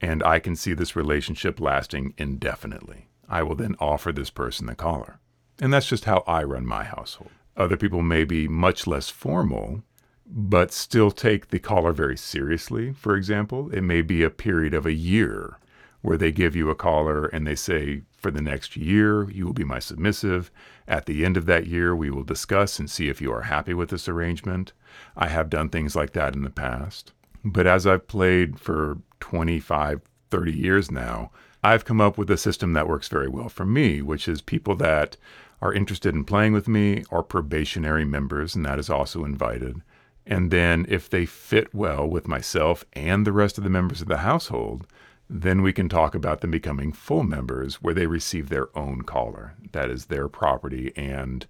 And 0.00 0.22
I 0.22 0.40
can 0.40 0.56
see 0.56 0.74
this 0.74 0.94
relationship 0.94 1.58
lasting 1.58 2.12
indefinitely. 2.18 3.08
I 3.26 3.42
will 3.42 3.54
then 3.54 3.74
offer 3.80 4.12
this 4.12 4.30
person 4.30 4.66
the 4.66 4.74
collar. 4.74 5.18
And 5.58 5.72
that's 5.72 5.88
just 5.88 6.04
how 6.04 6.22
I 6.26 6.42
run 6.42 6.66
my 6.66 6.84
household. 6.84 7.30
Other 7.56 7.78
people 7.78 8.02
may 8.02 8.24
be 8.24 8.46
much 8.46 8.86
less 8.86 9.08
formal, 9.08 9.82
but 10.26 10.72
still 10.72 11.10
take 11.10 11.48
the 11.48 11.58
collar 11.58 11.92
very 11.92 12.16
seriously. 12.18 12.92
For 12.92 13.16
example, 13.16 13.70
it 13.70 13.82
may 13.82 14.02
be 14.02 14.22
a 14.22 14.30
period 14.30 14.74
of 14.74 14.84
a 14.84 14.92
year 14.92 15.58
where 16.04 16.18
they 16.18 16.30
give 16.30 16.54
you 16.54 16.68
a 16.68 16.74
collar 16.74 17.24
and 17.28 17.46
they 17.46 17.54
say, 17.54 18.02
for 18.18 18.30
the 18.30 18.42
next 18.42 18.76
year, 18.76 19.30
you 19.30 19.46
will 19.46 19.54
be 19.54 19.64
my 19.64 19.78
submissive. 19.78 20.50
At 20.86 21.06
the 21.06 21.24
end 21.24 21.38
of 21.38 21.46
that 21.46 21.66
year, 21.66 21.96
we 21.96 22.10
will 22.10 22.24
discuss 22.24 22.78
and 22.78 22.90
see 22.90 23.08
if 23.08 23.22
you 23.22 23.32
are 23.32 23.40
happy 23.40 23.72
with 23.72 23.88
this 23.88 24.06
arrangement. 24.06 24.74
I 25.16 25.28
have 25.28 25.48
done 25.48 25.70
things 25.70 25.96
like 25.96 26.12
that 26.12 26.34
in 26.34 26.42
the 26.42 26.50
past. 26.50 27.12
But 27.42 27.66
as 27.66 27.86
I've 27.86 28.06
played 28.06 28.60
for 28.60 28.98
25, 29.20 30.02
30 30.30 30.52
years 30.52 30.90
now, 30.90 31.30
I've 31.62 31.86
come 31.86 32.02
up 32.02 32.18
with 32.18 32.30
a 32.30 32.36
system 32.36 32.74
that 32.74 32.86
works 32.86 33.08
very 33.08 33.28
well 33.28 33.48
for 33.48 33.64
me, 33.64 34.02
which 34.02 34.28
is 34.28 34.42
people 34.42 34.76
that 34.76 35.16
are 35.62 35.72
interested 35.72 36.14
in 36.14 36.24
playing 36.24 36.52
with 36.52 36.68
me 36.68 37.04
are 37.10 37.22
probationary 37.22 38.04
members, 38.04 38.54
and 38.54 38.66
that 38.66 38.78
is 38.78 38.90
also 38.90 39.24
invited. 39.24 39.80
And 40.26 40.50
then 40.50 40.84
if 40.86 41.08
they 41.08 41.24
fit 41.24 41.74
well 41.74 42.06
with 42.06 42.28
myself 42.28 42.84
and 42.92 43.26
the 43.26 43.32
rest 43.32 43.56
of 43.56 43.64
the 43.64 43.70
members 43.70 44.02
of 44.02 44.08
the 44.08 44.18
household, 44.18 44.86
then 45.28 45.62
we 45.62 45.72
can 45.72 45.88
talk 45.88 46.14
about 46.14 46.40
them 46.40 46.50
becoming 46.50 46.92
full 46.92 47.22
members 47.22 47.76
where 47.76 47.94
they 47.94 48.06
receive 48.06 48.48
their 48.48 48.76
own 48.76 49.02
collar. 49.02 49.54
That 49.72 49.90
is 49.90 50.06
their 50.06 50.28
property 50.28 50.92
and 50.96 51.46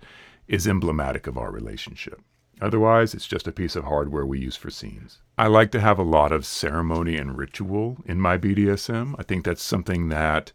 is 0.46 0.66
emblematic 0.66 1.26
of 1.26 1.36
our 1.36 1.50
relationship. 1.50 2.20
Otherwise, 2.60 3.14
it's 3.14 3.26
just 3.26 3.48
a 3.48 3.52
piece 3.52 3.74
of 3.74 3.84
hardware 3.84 4.24
we 4.24 4.38
use 4.38 4.56
for 4.56 4.70
scenes. 4.70 5.18
I 5.36 5.48
like 5.48 5.72
to 5.72 5.80
have 5.80 5.98
a 5.98 6.04
lot 6.04 6.30
of 6.30 6.46
ceremony 6.46 7.16
and 7.16 7.36
ritual 7.36 7.96
in 8.06 8.20
my 8.20 8.38
BDSM. 8.38 9.16
I 9.18 9.24
think 9.24 9.44
that's 9.44 9.62
something 9.62 10.08
that 10.10 10.52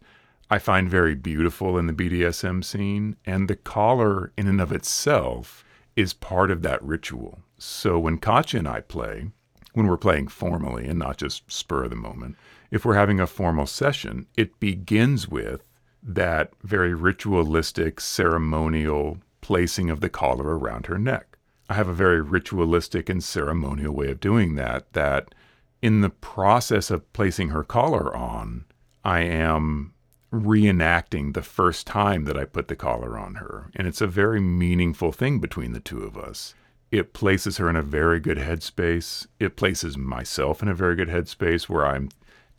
I 0.50 0.58
find 0.58 0.88
very 0.88 1.14
beautiful 1.14 1.76
in 1.78 1.86
the 1.86 1.92
BDSM 1.92 2.64
scene. 2.64 3.16
And 3.26 3.48
the 3.48 3.56
collar, 3.56 4.32
in 4.36 4.48
and 4.48 4.60
of 4.60 4.72
itself, 4.72 5.62
is 5.94 6.14
part 6.14 6.50
of 6.50 6.62
that 6.62 6.82
ritual. 6.82 7.40
So 7.58 7.98
when 7.98 8.16
Katya 8.16 8.60
and 8.60 8.68
I 8.68 8.80
play, 8.80 9.30
when 9.72 9.86
we're 9.86 9.96
playing 9.96 10.28
formally 10.28 10.86
and 10.86 10.98
not 10.98 11.16
just 11.16 11.50
spur 11.50 11.84
of 11.84 11.90
the 11.90 11.96
moment, 11.96 12.36
if 12.70 12.84
we're 12.84 12.94
having 12.94 13.20
a 13.20 13.26
formal 13.26 13.66
session, 13.66 14.26
it 14.36 14.60
begins 14.60 15.28
with 15.28 15.62
that 16.02 16.52
very 16.62 16.94
ritualistic, 16.94 18.00
ceremonial 18.00 19.18
placing 19.40 19.90
of 19.90 20.00
the 20.00 20.08
collar 20.08 20.58
around 20.58 20.86
her 20.86 20.98
neck. 20.98 21.36
I 21.68 21.74
have 21.74 21.88
a 21.88 21.94
very 21.94 22.20
ritualistic 22.20 23.08
and 23.08 23.22
ceremonial 23.22 23.94
way 23.94 24.10
of 24.10 24.20
doing 24.20 24.54
that, 24.56 24.92
that 24.92 25.34
in 25.82 26.00
the 26.00 26.10
process 26.10 26.90
of 26.90 27.10
placing 27.12 27.50
her 27.50 27.64
collar 27.64 28.14
on, 28.14 28.64
I 29.04 29.20
am 29.20 29.94
reenacting 30.32 31.34
the 31.34 31.42
first 31.42 31.86
time 31.86 32.24
that 32.24 32.36
I 32.36 32.44
put 32.44 32.68
the 32.68 32.76
collar 32.76 33.18
on 33.18 33.36
her. 33.36 33.70
And 33.74 33.86
it's 33.86 34.00
a 34.00 34.06
very 34.06 34.40
meaningful 34.40 35.12
thing 35.12 35.38
between 35.40 35.72
the 35.72 35.80
two 35.80 36.02
of 36.02 36.16
us. 36.16 36.54
It 36.90 37.12
places 37.12 37.58
her 37.58 37.70
in 37.70 37.76
a 37.76 37.82
very 37.82 38.18
good 38.18 38.38
headspace. 38.38 39.26
It 39.38 39.56
places 39.56 39.96
myself 39.96 40.62
in 40.62 40.68
a 40.68 40.74
very 40.74 40.96
good 40.96 41.08
headspace 41.08 41.68
where 41.68 41.86
I'm 41.86 42.08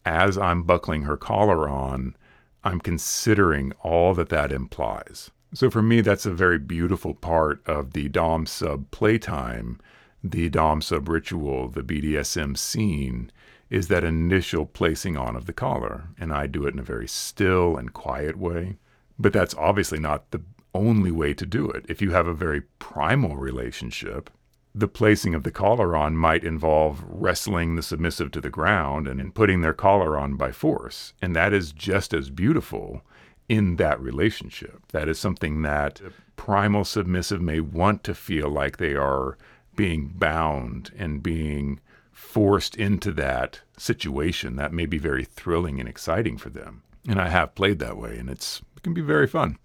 as 0.06 0.38
I'm 0.38 0.63
buckling 0.63 1.04
her 1.04 1.17
collar 1.17 1.70
on, 1.70 2.15
I'm 2.63 2.80
considering 2.80 3.74
all 3.84 4.13
that 4.15 4.30
that 4.30 4.52
implies. 4.52 5.32
So 5.54 5.70
for 5.70 5.82
me, 5.82 6.02
that's 6.02 6.26
a 6.26 6.34
very 6.34 6.58
beautiful 6.58 7.13
part 7.13 7.62
of 7.67 7.94
the 7.94 8.08
Dom 8.08 8.46
sub 8.46 8.89
playtime, 8.91 9.80
the 10.24 10.50
Dom 10.50 10.82
sub 10.82 11.10
ritual, 11.10 11.67
the 11.70 11.84
BDSM 11.84 12.58
scene, 12.58 13.32
is 13.70 13.88
that 13.88 14.04
initial 14.04 14.65
placing 14.65 15.17
on 15.17 15.36
of 15.36 15.46
the 15.46 15.54
collar. 15.54 16.10
And 16.20 16.34
I 16.34 16.48
do 16.48 16.65
it 16.65 16.74
in 16.74 16.80
a 16.80 16.84
very 16.84 17.08
still 17.08 17.78
and 17.78 17.94
quiet 17.94 18.38
way. 18.38 18.78
But 19.20 19.34
that's 19.34 19.56
obviously 19.56 20.00
not 20.00 20.32
the 20.32 20.41
only 20.74 21.12
way 21.12 21.34
to 21.34 21.46
do 21.46 21.70
it. 21.70 21.86
If 21.90 22.02
you 22.02 22.12
have 22.12 22.28
a 22.28 22.34
very 22.34 22.62
primal 22.80 23.36
relationship, 23.36 24.30
the 24.74 24.88
placing 24.88 25.36
of 25.36 25.44
the 25.44 25.52
collar 25.52 25.96
on 25.96 26.16
might 26.16 26.44
involve 26.44 27.04
wrestling 27.06 27.76
the 27.76 27.82
submissive 27.82 28.32
to 28.32 28.42
the 28.42 28.50
ground 28.50 29.08
and 29.08 29.20
in 29.20 29.32
putting 29.32 29.62
their 29.62 29.74
collar 29.74 30.18
on 30.18 30.36
by 30.38 30.52
force. 30.52 31.14
And 31.22 31.36
that 31.36 31.54
is 31.54 31.74
just 31.74 32.14
as 32.14 32.30
beautiful 32.30 33.02
in 33.50 33.76
that 33.76 34.00
relationship. 34.00 34.82
That 34.94 35.10
is 35.10 35.20
something 35.20 35.62
that 35.64 36.02
primal 36.38 36.86
submissive 36.86 37.42
may 37.42 37.60
want 37.60 38.04
to 38.06 38.16
feel 38.16 38.50
like 38.50 38.78
they 38.78 38.96
are 38.96 39.38
being 39.76 40.14
bound 40.16 40.92
and 40.98 41.22
being 41.22 41.82
forced 42.12 42.76
into 42.76 43.12
that 43.12 43.62
situation. 43.78 44.56
That 44.56 44.72
may 44.72 44.86
be 44.86 44.98
very 44.98 45.26
thrilling 45.26 45.80
and 45.80 45.90
exciting 45.90 46.38
for 46.38 46.50
them. 46.50 46.84
And 47.08 47.20
I 47.20 47.30
have 47.30 47.56
played 47.56 47.80
that 47.80 47.98
way, 47.98 48.18
and 48.18 48.30
it's, 48.30 48.62
it 48.78 48.84
can 48.84 48.94
be 48.94 49.02
very 49.02 49.28
fun 49.28 49.58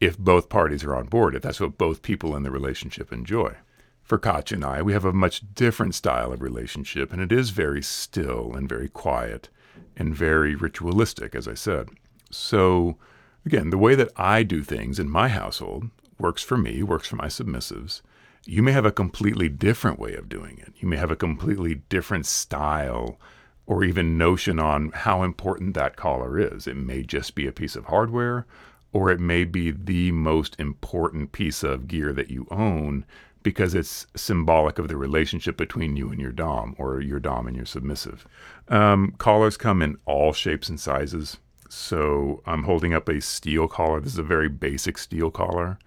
if 0.00 0.18
both 0.18 0.48
parties 0.48 0.82
are 0.82 0.96
on 0.96 1.06
board, 1.06 1.34
if 1.34 1.42
that's 1.42 1.60
what 1.60 1.78
both 1.78 2.02
people 2.02 2.34
in 2.34 2.42
the 2.42 2.50
relationship 2.50 3.12
enjoy. 3.12 3.54
For 4.02 4.18
Katya 4.18 4.56
and 4.56 4.64
I, 4.64 4.82
we 4.82 4.92
have 4.92 5.04
a 5.04 5.12
much 5.12 5.42
different 5.54 5.94
style 5.94 6.32
of 6.32 6.42
relationship, 6.42 7.12
and 7.12 7.22
it 7.22 7.30
is 7.30 7.50
very 7.50 7.82
still 7.82 8.54
and 8.54 8.68
very 8.68 8.88
quiet 8.88 9.50
and 9.96 10.14
very 10.14 10.54
ritualistic, 10.54 11.34
as 11.34 11.46
I 11.46 11.54
said. 11.54 11.90
So, 12.30 12.96
again, 13.44 13.70
the 13.70 13.78
way 13.78 13.94
that 13.94 14.10
I 14.16 14.42
do 14.42 14.62
things 14.62 14.98
in 14.98 15.08
my 15.08 15.28
household 15.28 15.90
works 16.18 16.42
for 16.42 16.56
me, 16.56 16.82
works 16.82 17.08
for 17.08 17.16
my 17.16 17.26
submissives. 17.26 18.00
You 18.46 18.62
may 18.62 18.72
have 18.72 18.86
a 18.86 18.92
completely 18.92 19.48
different 19.48 19.98
way 19.98 20.14
of 20.14 20.28
doing 20.28 20.58
it. 20.58 20.72
You 20.78 20.88
may 20.88 20.96
have 20.96 21.10
a 21.10 21.16
completely 21.16 21.76
different 21.88 22.26
style 22.26 23.18
or 23.66 23.84
even 23.84 24.18
notion 24.18 24.58
on 24.58 24.90
how 24.92 25.22
important 25.22 25.74
that 25.74 25.96
collar 25.96 26.38
is. 26.38 26.66
It 26.66 26.76
may 26.76 27.02
just 27.02 27.34
be 27.34 27.46
a 27.46 27.52
piece 27.52 27.76
of 27.76 27.84
hardware, 27.84 28.46
or 28.92 29.10
it 29.10 29.20
may 29.20 29.44
be 29.44 29.70
the 29.70 30.12
most 30.12 30.58
important 30.58 31.32
piece 31.32 31.62
of 31.62 31.88
gear 31.88 32.12
that 32.12 32.30
you 32.30 32.46
own 32.50 33.04
because 33.42 33.74
it's 33.74 34.06
symbolic 34.14 34.78
of 34.78 34.88
the 34.88 34.96
relationship 34.96 35.56
between 35.56 35.96
you 35.96 36.10
and 36.10 36.20
your 36.20 36.32
Dom 36.32 36.74
or 36.78 37.00
your 37.00 37.20
Dom 37.20 37.46
and 37.46 37.56
your 37.56 37.66
submissive. 37.66 38.26
Um, 38.68 39.14
collars 39.18 39.56
come 39.56 39.80
in 39.80 39.96
all 40.04 40.32
shapes 40.32 40.68
and 40.68 40.78
sizes. 40.78 41.38
So 41.68 42.42
I'm 42.46 42.64
holding 42.64 42.92
up 42.92 43.08
a 43.08 43.20
steel 43.20 43.68
collar. 43.68 44.00
This 44.00 44.14
is 44.14 44.18
a 44.18 44.24
very 44.24 44.48
basic 44.48 44.98
steel 44.98 45.30
collar. 45.30 45.78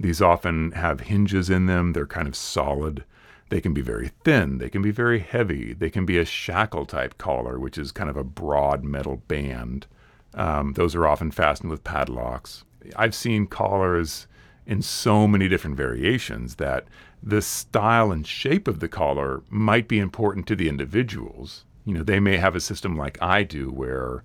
These 0.00 0.20
often 0.20 0.72
have 0.72 1.00
hinges 1.00 1.48
in 1.48 1.66
them, 1.66 1.92
they're 1.92 2.06
kind 2.06 2.28
of 2.28 2.36
solid. 2.36 3.04
They 3.48 3.60
can 3.60 3.72
be 3.72 3.80
very 3.80 4.10
thin, 4.24 4.58
they 4.58 4.68
can 4.68 4.82
be 4.82 4.90
very 4.90 5.20
heavy, 5.20 5.72
they 5.72 5.88
can 5.88 6.04
be 6.04 6.18
a 6.18 6.24
shackle 6.24 6.84
type 6.84 7.16
collar, 7.16 7.58
which 7.58 7.78
is 7.78 7.92
kind 7.92 8.10
of 8.10 8.16
a 8.16 8.24
broad 8.24 8.82
metal 8.82 9.22
band. 9.28 9.86
Um, 10.34 10.74
those 10.74 10.94
are 10.94 11.06
often 11.06 11.30
fastened 11.30 11.70
with 11.70 11.84
padlocks. 11.84 12.64
I've 12.96 13.14
seen 13.14 13.46
collars 13.46 14.26
in 14.66 14.82
so 14.82 15.26
many 15.26 15.48
different 15.48 15.76
variations 15.76 16.56
that 16.56 16.86
the 17.22 17.40
style 17.40 18.12
and 18.12 18.26
shape 18.26 18.68
of 18.68 18.80
the 18.80 18.88
collar 18.88 19.42
might 19.48 19.88
be 19.88 19.98
important 19.98 20.46
to 20.48 20.56
the 20.56 20.68
individuals. 20.68 21.64
You 21.84 21.94
know, 21.94 22.02
they 22.02 22.20
may 22.20 22.36
have 22.36 22.56
a 22.56 22.60
system 22.60 22.96
like 22.96 23.20
I 23.22 23.44
do 23.44 23.70
where 23.70 24.22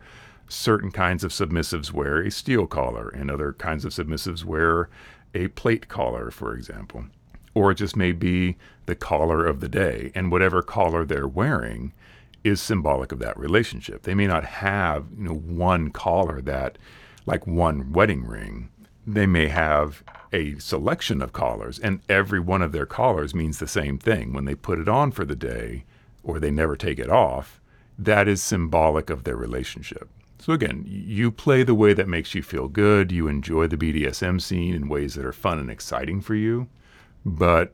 certain 0.48 0.92
kinds 0.92 1.24
of 1.24 1.32
submissives 1.32 1.92
wear 1.92 2.22
a 2.22 2.32
steel 2.32 2.68
collar 2.68 3.10
and 3.10 3.32
other 3.32 3.54
kinds 3.54 3.86
of 3.86 3.94
submissives 3.94 4.44
wear 4.44 4.90
a 5.34 5.48
plate 5.50 5.88
collar, 5.88 6.30
for 6.30 6.54
example. 6.54 7.06
Or 7.54 7.72
it 7.72 7.76
just 7.76 7.96
may 7.96 8.12
be 8.12 8.58
the 8.86 8.96
collar 8.96 9.46
of 9.46 9.60
the 9.60 9.70
day, 9.70 10.12
and 10.16 10.32
whatever 10.32 10.62
collar 10.62 11.06
they're 11.06 11.28
wearing 11.28 11.94
is 12.44 12.62
symbolic 12.62 13.12
of 13.12 13.20
that 13.20 13.38
relationship. 13.38 14.04
They 14.04 14.16
may 14.16 14.28
not 14.28 14.46
have, 14.46 15.06
you 15.18 15.24
know, 15.24 15.36
one 15.36 15.92
collar 15.92 16.42
that 16.42 16.78
like 17.26 17.46
one 17.46 17.92
wedding 17.92 18.26
ring. 18.26 18.70
They 19.06 19.26
may 19.26 19.48
have 19.48 20.04
a 20.34 20.58
selection 20.60 21.22
of 21.22 21.34
collars, 21.34 21.80
and 21.80 22.02
every 22.08 22.40
one 22.40 22.62
of 22.62 22.72
their 22.72 22.86
collars 22.86 23.36
means 23.36 23.60
the 23.60 23.68
same 23.68 23.98
thing. 23.98 24.32
When 24.34 24.46
they 24.46 24.56
put 24.56 24.80
it 24.80 24.88
on 24.88 25.12
for 25.12 25.26
the 25.26 25.36
day, 25.36 25.86
or 26.24 26.40
they 26.40 26.52
never 26.52 26.76
take 26.76 27.00
it 27.00 27.10
off, 27.10 27.60
that 27.98 28.28
is 28.28 28.42
symbolic 28.42 29.10
of 29.10 29.24
their 29.24 29.36
relationship. 29.36 30.08
So 30.40 30.54
again, 30.54 30.84
you 30.88 31.32
play 31.32 31.64
the 31.64 31.76
way 31.76 31.94
that 31.94 32.08
makes 32.08 32.34
you 32.34 32.42
feel 32.42 32.68
good. 32.68 33.12
You 33.12 33.28
enjoy 33.28 33.68
the 33.68 33.78
BDSM 33.78 34.42
scene 34.42 34.74
in 34.74 34.90
ways 34.90 35.14
that 35.14 35.26
are 35.26 35.34
fun 35.34 35.60
and 35.60 35.70
exciting 35.70 36.22
for 36.22 36.34
you. 36.34 36.68
But 37.24 37.74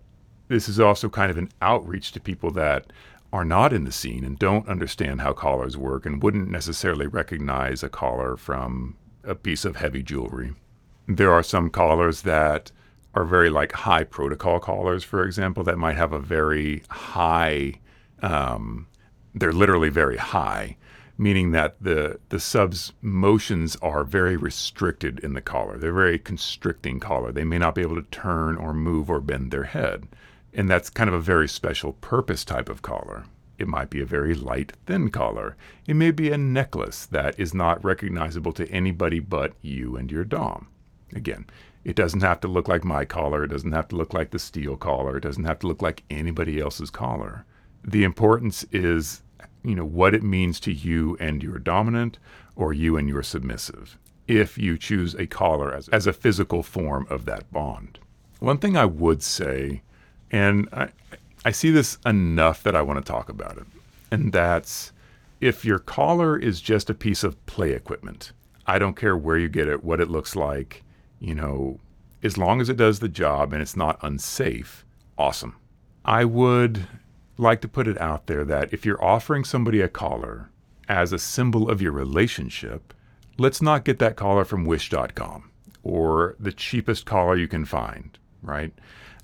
this 0.49 0.67
is 0.67 0.79
also 0.79 1.07
kind 1.07 1.31
of 1.31 1.37
an 1.37 1.49
outreach 1.61 2.11
to 2.13 2.19
people 2.19 2.51
that 2.51 2.91
are 3.33 3.45
not 3.45 3.73
in 3.73 3.83
the 3.83 3.91
scene 3.91 4.23
and 4.23 4.39
don't 4.39 4.67
understand 4.69 5.21
how 5.21 5.33
collars 5.33 5.75
work 5.75 6.05
and 6.05 6.23
wouldn't 6.23 6.49
necessarily 6.49 7.07
recognize 7.07 7.83
a 7.83 7.89
collar 7.89 8.37
from 8.37 8.95
a 9.23 9.35
piece 9.35 9.65
of 9.65 9.75
heavy 9.75 10.01
jewelry. 10.01 10.53
There 11.07 11.31
are 11.31 11.43
some 11.43 11.69
collars 11.69 12.21
that 12.21 12.71
are 13.13 13.25
very 13.25 13.49
like 13.49 13.71
high 13.73 14.03
protocol 14.03 14.59
collars, 14.59 15.03
for 15.03 15.23
example, 15.23 15.63
that 15.63 15.77
might 15.77 15.97
have 15.97 16.13
a 16.13 16.19
very 16.19 16.83
high, 16.89 17.79
um, 18.21 18.87
they're 19.33 19.51
literally 19.51 19.89
very 19.89 20.17
high, 20.17 20.77
meaning 21.17 21.51
that 21.51 21.75
the, 21.81 22.19
the 22.29 22.39
sub's 22.39 22.93
motions 23.01 23.75
are 23.77 24.03
very 24.03 24.37
restricted 24.37 25.19
in 25.19 25.33
the 25.33 25.41
collar. 25.41 25.77
They're 25.77 25.91
very 25.91 26.19
constricting 26.19 26.99
collar. 26.99 27.31
They 27.31 27.43
may 27.43 27.57
not 27.57 27.75
be 27.75 27.81
able 27.81 27.95
to 27.95 28.09
turn 28.09 28.55
or 28.55 28.73
move 28.73 29.09
or 29.09 29.19
bend 29.19 29.51
their 29.51 29.63
head. 29.63 30.07
And 30.57 30.69
that's 30.69 30.89
kind 30.89 31.07
of 31.07 31.13
a 31.13 31.21
very 31.21 31.47
special 31.47 31.93
purpose 31.93 32.43
type 32.43 32.67
of 32.67 32.81
collar. 32.81 33.25
It 33.57 33.67
might 33.67 33.89
be 33.89 34.01
a 34.01 34.05
very 34.05 34.33
light, 34.33 34.73
thin 34.85 35.09
collar. 35.09 35.55
It 35.85 35.95
may 35.95 36.11
be 36.11 36.31
a 36.31 36.37
necklace 36.37 37.05
that 37.05 37.39
is 37.39 37.53
not 37.53 37.83
recognizable 37.83 38.51
to 38.53 38.69
anybody 38.69 39.19
but 39.19 39.53
you 39.61 39.95
and 39.95 40.11
your 40.11 40.25
Dom. 40.25 40.67
Again, 41.15 41.45
it 41.83 41.95
doesn't 41.95 42.21
have 42.21 42.41
to 42.41 42.47
look 42.47 42.67
like 42.67 42.83
my 42.83 43.05
collar. 43.05 43.43
It 43.43 43.51
doesn't 43.51 43.71
have 43.71 43.87
to 43.89 43.95
look 43.95 44.13
like 44.13 44.31
the 44.31 44.39
steel 44.39 44.75
collar. 44.75 45.17
It 45.17 45.23
doesn't 45.23 45.45
have 45.45 45.59
to 45.59 45.67
look 45.67 45.81
like 45.81 46.03
anybody 46.09 46.59
else's 46.59 46.89
collar. 46.89 47.45
The 47.83 48.03
importance 48.03 48.65
is, 48.71 49.21
you 49.63 49.75
know, 49.75 49.85
what 49.85 50.13
it 50.13 50.23
means 50.23 50.59
to 50.61 50.73
you 50.73 51.15
and 51.19 51.41
your 51.41 51.59
dominant 51.59 52.17
or 52.55 52.73
you 52.73 52.97
and 52.97 53.07
your 53.07 53.23
submissive 53.23 53.97
if 54.27 54.57
you 54.57 54.77
choose 54.77 55.13
a 55.15 55.27
collar 55.27 55.73
as, 55.73 55.87
as 55.89 56.05
a 56.05 56.13
physical 56.13 56.61
form 56.61 57.07
of 57.09 57.25
that 57.25 57.51
bond. 57.51 57.99
One 58.39 58.57
thing 58.57 58.75
I 58.75 58.85
would 58.85 59.23
say, 59.23 59.81
and 60.31 60.67
I, 60.73 60.89
I 61.45 61.51
see 61.51 61.71
this 61.71 61.97
enough 62.05 62.63
that 62.63 62.75
I 62.75 62.81
want 62.81 63.03
to 63.03 63.11
talk 63.11 63.29
about 63.29 63.57
it. 63.57 63.65
And 64.11 64.31
that's 64.31 64.91
if 65.39 65.63
your 65.63 65.79
collar 65.79 66.37
is 66.37 66.61
just 66.61 66.89
a 66.89 66.93
piece 66.93 67.23
of 67.23 67.43
play 67.45 67.71
equipment, 67.71 68.31
I 68.65 68.79
don't 68.79 68.95
care 68.95 69.15
where 69.15 69.37
you 69.37 69.49
get 69.49 69.67
it, 69.67 69.83
what 69.83 70.01
it 70.01 70.09
looks 70.09 70.35
like, 70.35 70.83
you 71.19 71.35
know, 71.35 71.79
as 72.23 72.37
long 72.37 72.59
as 72.59 72.69
it 72.69 72.77
does 72.77 72.99
the 72.99 73.09
job 73.09 73.53
and 73.53 73.61
it's 73.61 73.77
not 73.77 73.99
unsafe, 74.01 74.85
awesome. 75.17 75.55
I 76.03 76.25
would 76.25 76.87
like 77.37 77.61
to 77.61 77.67
put 77.67 77.87
it 77.87 77.99
out 78.01 78.27
there 78.27 78.43
that 78.45 78.73
if 78.73 78.85
you're 78.85 79.03
offering 79.03 79.43
somebody 79.43 79.81
a 79.81 79.87
collar 79.87 80.49
as 80.89 81.13
a 81.13 81.19
symbol 81.19 81.69
of 81.69 81.81
your 81.81 81.91
relationship, 81.91 82.93
let's 83.37 83.61
not 83.61 83.85
get 83.85 83.99
that 83.99 84.15
collar 84.15 84.45
from 84.45 84.65
wish.com 84.65 85.51
or 85.83 86.35
the 86.39 86.51
cheapest 86.51 87.05
collar 87.05 87.35
you 87.35 87.47
can 87.47 87.65
find, 87.65 88.17
right? 88.41 88.73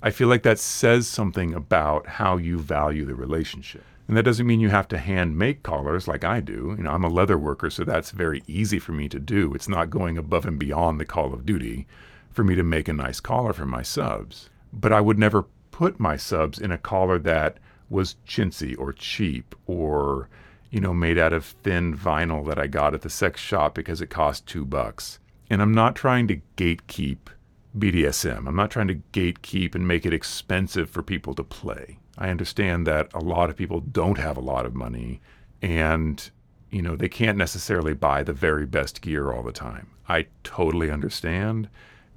I 0.04 0.10
feel 0.10 0.28
like 0.28 0.42
that 0.42 0.58
says 0.58 1.08
something 1.08 1.54
about 1.54 2.06
how 2.06 2.36
you 2.36 2.58
value 2.58 3.06
the 3.06 3.14
relationship. 3.14 3.82
And 4.06 4.14
that 4.18 4.24
doesn't 4.24 4.46
mean 4.46 4.60
you 4.60 4.68
have 4.68 4.86
to 4.88 4.98
hand 4.98 5.38
make 5.38 5.62
collars 5.62 6.06
like 6.06 6.24
I 6.24 6.40
do. 6.40 6.74
You 6.76 6.84
know, 6.84 6.90
I'm 6.90 7.04
a 7.04 7.08
leather 7.08 7.38
worker, 7.38 7.70
so 7.70 7.84
that's 7.84 8.10
very 8.10 8.42
easy 8.46 8.78
for 8.78 8.92
me 8.92 9.08
to 9.08 9.18
do. 9.18 9.54
It's 9.54 9.66
not 9.66 9.88
going 9.88 10.18
above 10.18 10.44
and 10.44 10.58
beyond 10.58 11.00
the 11.00 11.06
call 11.06 11.32
of 11.32 11.46
duty 11.46 11.86
for 12.30 12.44
me 12.44 12.54
to 12.54 12.62
make 12.62 12.86
a 12.86 12.92
nice 12.92 13.18
collar 13.18 13.54
for 13.54 13.64
my 13.64 13.80
subs. 13.80 14.50
But 14.74 14.92
I 14.92 15.00
would 15.00 15.18
never 15.18 15.46
put 15.70 15.98
my 15.98 16.18
subs 16.18 16.58
in 16.58 16.70
a 16.70 16.76
collar 16.76 17.18
that 17.20 17.56
was 17.88 18.16
chintzy 18.28 18.78
or 18.78 18.92
cheap 18.92 19.54
or, 19.66 20.28
you 20.70 20.80
know, 20.80 20.92
made 20.92 21.16
out 21.16 21.32
of 21.32 21.46
thin 21.46 21.96
vinyl 21.96 22.46
that 22.46 22.58
I 22.58 22.66
got 22.66 22.92
at 22.92 23.00
the 23.00 23.08
sex 23.08 23.40
shop 23.40 23.74
because 23.74 24.02
it 24.02 24.10
cost 24.10 24.46
two 24.46 24.66
bucks. 24.66 25.18
And 25.48 25.62
I'm 25.62 25.72
not 25.72 25.96
trying 25.96 26.28
to 26.28 26.42
gatekeep 26.58 27.30
BDSM. 27.78 28.46
I'm 28.46 28.56
not 28.56 28.70
trying 28.70 28.88
to 28.88 29.00
gatekeep 29.12 29.74
and 29.74 29.86
make 29.86 30.06
it 30.06 30.12
expensive 30.12 30.88
for 30.88 31.02
people 31.02 31.34
to 31.34 31.42
play. 31.42 31.98
I 32.16 32.30
understand 32.30 32.86
that 32.86 33.12
a 33.12 33.18
lot 33.18 33.50
of 33.50 33.56
people 33.56 33.80
don't 33.80 34.18
have 34.18 34.36
a 34.36 34.40
lot 34.40 34.66
of 34.66 34.74
money 34.74 35.20
and 35.60 36.30
you 36.74 36.82
know, 36.82 36.96
they 36.96 37.08
can't 37.08 37.38
necessarily 37.38 37.94
buy 37.94 38.24
the 38.24 38.32
very 38.32 38.66
best 38.66 39.00
gear 39.00 39.30
all 39.30 39.44
the 39.44 39.52
time. 39.52 39.86
I 40.08 40.26
totally 40.42 40.90
understand. 40.90 41.68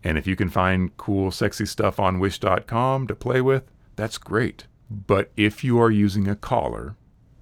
And 0.04 0.18
if 0.18 0.26
you 0.26 0.36
can 0.36 0.50
find 0.50 0.98
cool, 0.98 1.30
sexy 1.30 1.68
stuff 1.68 2.00
on 2.00 2.18
wish.com 2.18 3.06
to 3.06 3.16
play 3.16 3.40
with, 3.40 3.72
that's 3.96 4.18
great. 4.18 4.66
But 4.90 5.32
if 5.38 5.64
you 5.64 5.80
are 5.80 5.92
using 5.92 6.28
a 6.28 6.36
collar 6.36 6.96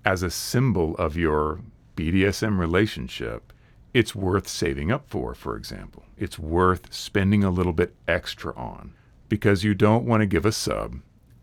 as 0.03 0.23
a 0.23 0.29
symbol 0.29 0.93
of 0.97 1.15
your 1.15 1.61
BDSM 1.95 2.59
relationship, 2.59 3.53
it's 3.95 4.13
worth 4.13 4.45
saving 4.45 4.91
up 4.91 5.07
for, 5.07 5.33
for 5.33 5.55
example. 5.55 6.03
It's 6.17 6.37
worth 6.37 6.93
spending 6.93 7.45
a 7.45 7.49
little 7.49 7.71
bit 7.71 7.95
extra 8.09 8.53
on 8.57 8.93
because 9.29 9.63
you 9.63 9.73
don't 9.73 10.03
want 10.03 10.19
to 10.19 10.25
give 10.25 10.45
a 10.45 10.51
sub 10.51 10.97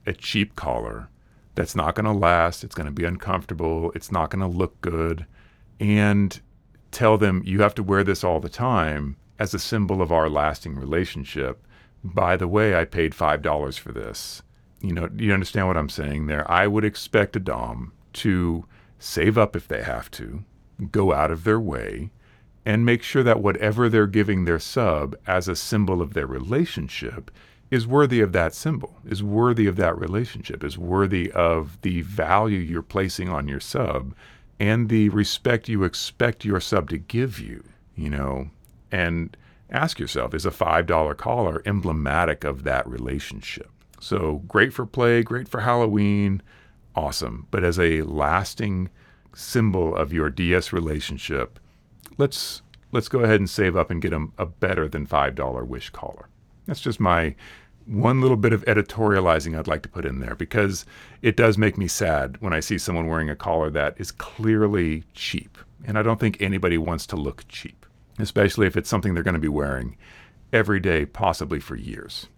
a 0.04 0.12
cheap 0.12 0.54
collar 0.54 1.08
that's 1.54 1.74
not 1.74 1.94
going 1.94 2.04
to 2.04 2.12
last. 2.12 2.62
It's 2.62 2.74
going 2.74 2.88
to 2.88 2.92
be 2.92 3.06
uncomfortable. 3.06 3.90
It's 3.94 4.12
not 4.12 4.28
going 4.28 4.42
to 4.42 4.58
look 4.58 4.78
good. 4.82 5.24
And 5.80 6.38
tell 6.90 7.16
them 7.16 7.40
you 7.42 7.62
have 7.62 7.74
to 7.76 7.82
wear 7.82 8.04
this 8.04 8.22
all 8.22 8.38
the 8.38 8.50
time 8.50 9.16
as 9.38 9.54
a 9.54 9.58
symbol 9.58 10.02
of 10.02 10.12
our 10.12 10.28
lasting 10.28 10.76
relationship. 10.76 11.66
By 12.04 12.36
the 12.36 12.48
way, 12.48 12.78
I 12.78 12.84
paid 12.84 13.12
$5 13.12 13.78
for 13.78 13.92
this. 13.92 14.42
You 14.82 14.92
know, 14.92 15.08
you 15.16 15.32
understand 15.32 15.68
what 15.68 15.78
I'm 15.78 15.88
saying 15.88 16.26
there? 16.26 16.48
I 16.50 16.66
would 16.66 16.84
expect 16.84 17.34
a 17.34 17.40
Dom 17.40 17.94
to 18.12 18.66
save 18.98 19.38
up 19.38 19.56
if 19.56 19.68
they 19.68 19.82
have 19.82 20.10
to, 20.10 20.44
go 20.90 21.14
out 21.14 21.30
of 21.30 21.44
their 21.44 21.58
way, 21.60 22.10
and 22.64 22.86
make 22.86 23.02
sure 23.02 23.22
that 23.22 23.40
whatever 23.40 23.88
they're 23.88 24.06
giving 24.06 24.44
their 24.44 24.58
sub 24.58 25.16
as 25.26 25.48
a 25.48 25.56
symbol 25.56 26.00
of 26.00 26.14
their 26.14 26.26
relationship 26.26 27.30
is 27.70 27.86
worthy 27.86 28.20
of 28.20 28.32
that 28.32 28.54
symbol, 28.54 28.98
is 29.08 29.22
worthy 29.22 29.66
of 29.66 29.76
that 29.76 29.98
relationship, 29.98 30.62
is 30.62 30.76
worthy 30.76 31.32
of 31.32 31.80
the 31.80 32.02
value 32.02 32.58
you're 32.58 32.82
placing 32.82 33.28
on 33.28 33.48
your 33.48 33.60
sub 33.60 34.14
and 34.60 34.88
the 34.88 35.08
respect 35.08 35.68
you 35.68 35.82
expect 35.82 36.44
your 36.44 36.60
sub 36.60 36.88
to 36.90 36.98
give 36.98 37.40
you, 37.40 37.64
you 37.96 38.10
know, 38.10 38.50
and 38.92 39.36
ask 39.70 39.98
yourself, 39.98 40.34
is 40.34 40.46
a 40.46 40.50
$5 40.50 41.16
collar 41.16 41.62
emblematic 41.64 42.44
of 42.44 42.62
that 42.62 42.86
relationship? 42.86 43.70
So 43.98 44.42
great 44.46 44.72
for 44.72 44.84
play, 44.84 45.22
great 45.22 45.48
for 45.48 45.60
Halloween, 45.60 46.42
awesome. 46.94 47.46
But 47.50 47.64
as 47.64 47.78
a 47.78 48.02
lasting 48.02 48.90
symbol 49.34 49.96
of 49.96 50.12
your 50.12 50.28
DS 50.28 50.72
relationship, 50.72 51.58
let's 52.18 52.62
let's 52.92 53.08
go 53.08 53.20
ahead 53.20 53.40
and 53.40 53.48
save 53.48 53.76
up 53.76 53.90
and 53.90 54.02
get 54.02 54.10
them 54.10 54.32
a 54.38 54.46
better 54.46 54.88
than 54.88 55.06
$5 55.06 55.66
wish 55.66 55.90
collar. 55.90 56.28
That's 56.66 56.80
just 56.80 57.00
my 57.00 57.34
one 57.86 58.20
little 58.20 58.36
bit 58.36 58.52
of 58.52 58.64
editorializing 58.66 59.58
I'd 59.58 59.66
like 59.66 59.82
to 59.82 59.88
put 59.88 60.04
in 60.04 60.20
there 60.20 60.36
because 60.36 60.86
it 61.20 61.36
does 61.36 61.58
make 61.58 61.76
me 61.76 61.88
sad 61.88 62.36
when 62.40 62.52
I 62.52 62.60
see 62.60 62.78
someone 62.78 63.08
wearing 63.08 63.30
a 63.30 63.36
collar 63.36 63.70
that 63.70 63.94
is 63.98 64.12
clearly 64.12 65.04
cheap. 65.14 65.58
And 65.84 65.98
I 65.98 66.02
don't 66.02 66.20
think 66.20 66.40
anybody 66.40 66.78
wants 66.78 67.06
to 67.06 67.16
look 67.16 67.48
cheap, 67.48 67.84
especially 68.18 68.66
if 68.66 68.76
it's 68.76 68.88
something 68.88 69.14
they're 69.14 69.24
going 69.24 69.34
to 69.34 69.40
be 69.40 69.48
wearing 69.48 69.96
every 70.52 70.78
day, 70.78 71.06
possibly 71.06 71.58
for 71.58 71.74
years. 71.74 72.28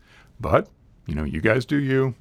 But, 0.41 0.69
you 1.07 1.15
know, 1.15 1.25
you 1.25 1.41
guys 1.41 1.67
do 1.67 1.77
you. 1.77 2.15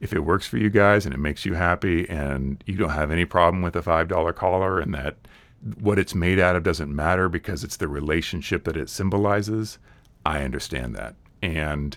If 0.00 0.14
it 0.14 0.20
works 0.20 0.46
for 0.46 0.56
you 0.56 0.70
guys 0.70 1.04
and 1.04 1.14
it 1.14 1.18
makes 1.18 1.44
you 1.44 1.52
happy 1.52 2.08
and 2.08 2.64
you 2.66 2.76
don't 2.76 2.90
have 2.90 3.10
any 3.10 3.26
problem 3.26 3.62
with 3.62 3.76
a 3.76 3.82
$5 3.82 4.34
collar 4.34 4.80
and 4.80 4.94
that 4.94 5.16
what 5.80 5.98
it's 5.98 6.14
made 6.14 6.38
out 6.38 6.56
of 6.56 6.62
doesn't 6.62 6.94
matter 6.94 7.28
because 7.28 7.64
it's 7.64 7.76
the 7.76 7.88
relationship 7.88 8.64
that 8.64 8.76
it 8.76 8.88
symbolizes, 8.88 9.78
I 10.24 10.42
understand 10.42 10.94
that. 10.96 11.14
And 11.42 11.96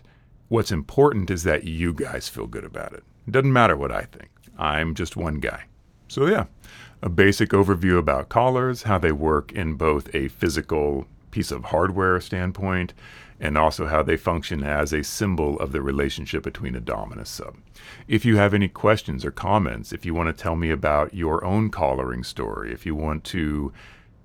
What's 0.54 0.72
important 0.72 1.32
is 1.32 1.42
that 1.46 1.64
you 1.64 1.96
guys 1.96 2.30
feel 2.30 2.46
good 2.46 2.64
about 2.64 2.94
it. 2.94 3.04
It 3.26 3.32
doesn't 3.32 3.52
matter 3.52 3.76
what 3.76 3.92
I 3.92 4.02
think. 4.02 4.30
I'm 4.56 4.94
just 4.94 5.18
one 5.18 5.40
guy. 5.40 5.64
So, 6.08 6.28
yeah, 6.28 6.46
a 7.02 7.10
basic 7.10 7.50
overview 7.50 7.98
about 7.98 8.30
collars, 8.30 8.84
how 8.84 9.00
they 9.00 9.12
work 9.12 9.52
in 9.52 9.74
both 9.74 10.14
a 10.14 10.28
physical 10.28 11.08
piece 11.32 11.50
of 11.50 11.64
hardware 11.64 12.22
standpoint 12.22 12.94
and 13.44 13.58
also 13.58 13.88
how 13.88 14.02
they 14.02 14.16
function 14.16 14.64
as 14.64 14.94
a 14.94 15.04
symbol 15.04 15.60
of 15.60 15.74
the 15.74 15.82
relationship 15.82 16.42
between 16.44 16.76
a 16.76 16.80
dom 16.80 17.12
and 17.12 17.20
a 17.20 17.26
sub. 17.26 17.58
If 18.08 18.24
you 18.24 18.38
have 18.38 18.54
any 18.54 18.70
questions 18.70 19.26
or 19.26 19.32
comments, 19.32 19.92
if 19.92 20.06
you 20.06 20.14
want 20.14 20.36
to 20.36 20.44
tell 20.44 20.56
me 20.56 20.70
about 20.70 21.14
your 21.14 21.44
own 21.44 21.70
collaring 21.70 22.24
story, 22.24 22.72
if 22.72 22.86
you 22.86 22.96
want 22.96 23.26
to, 23.26 23.74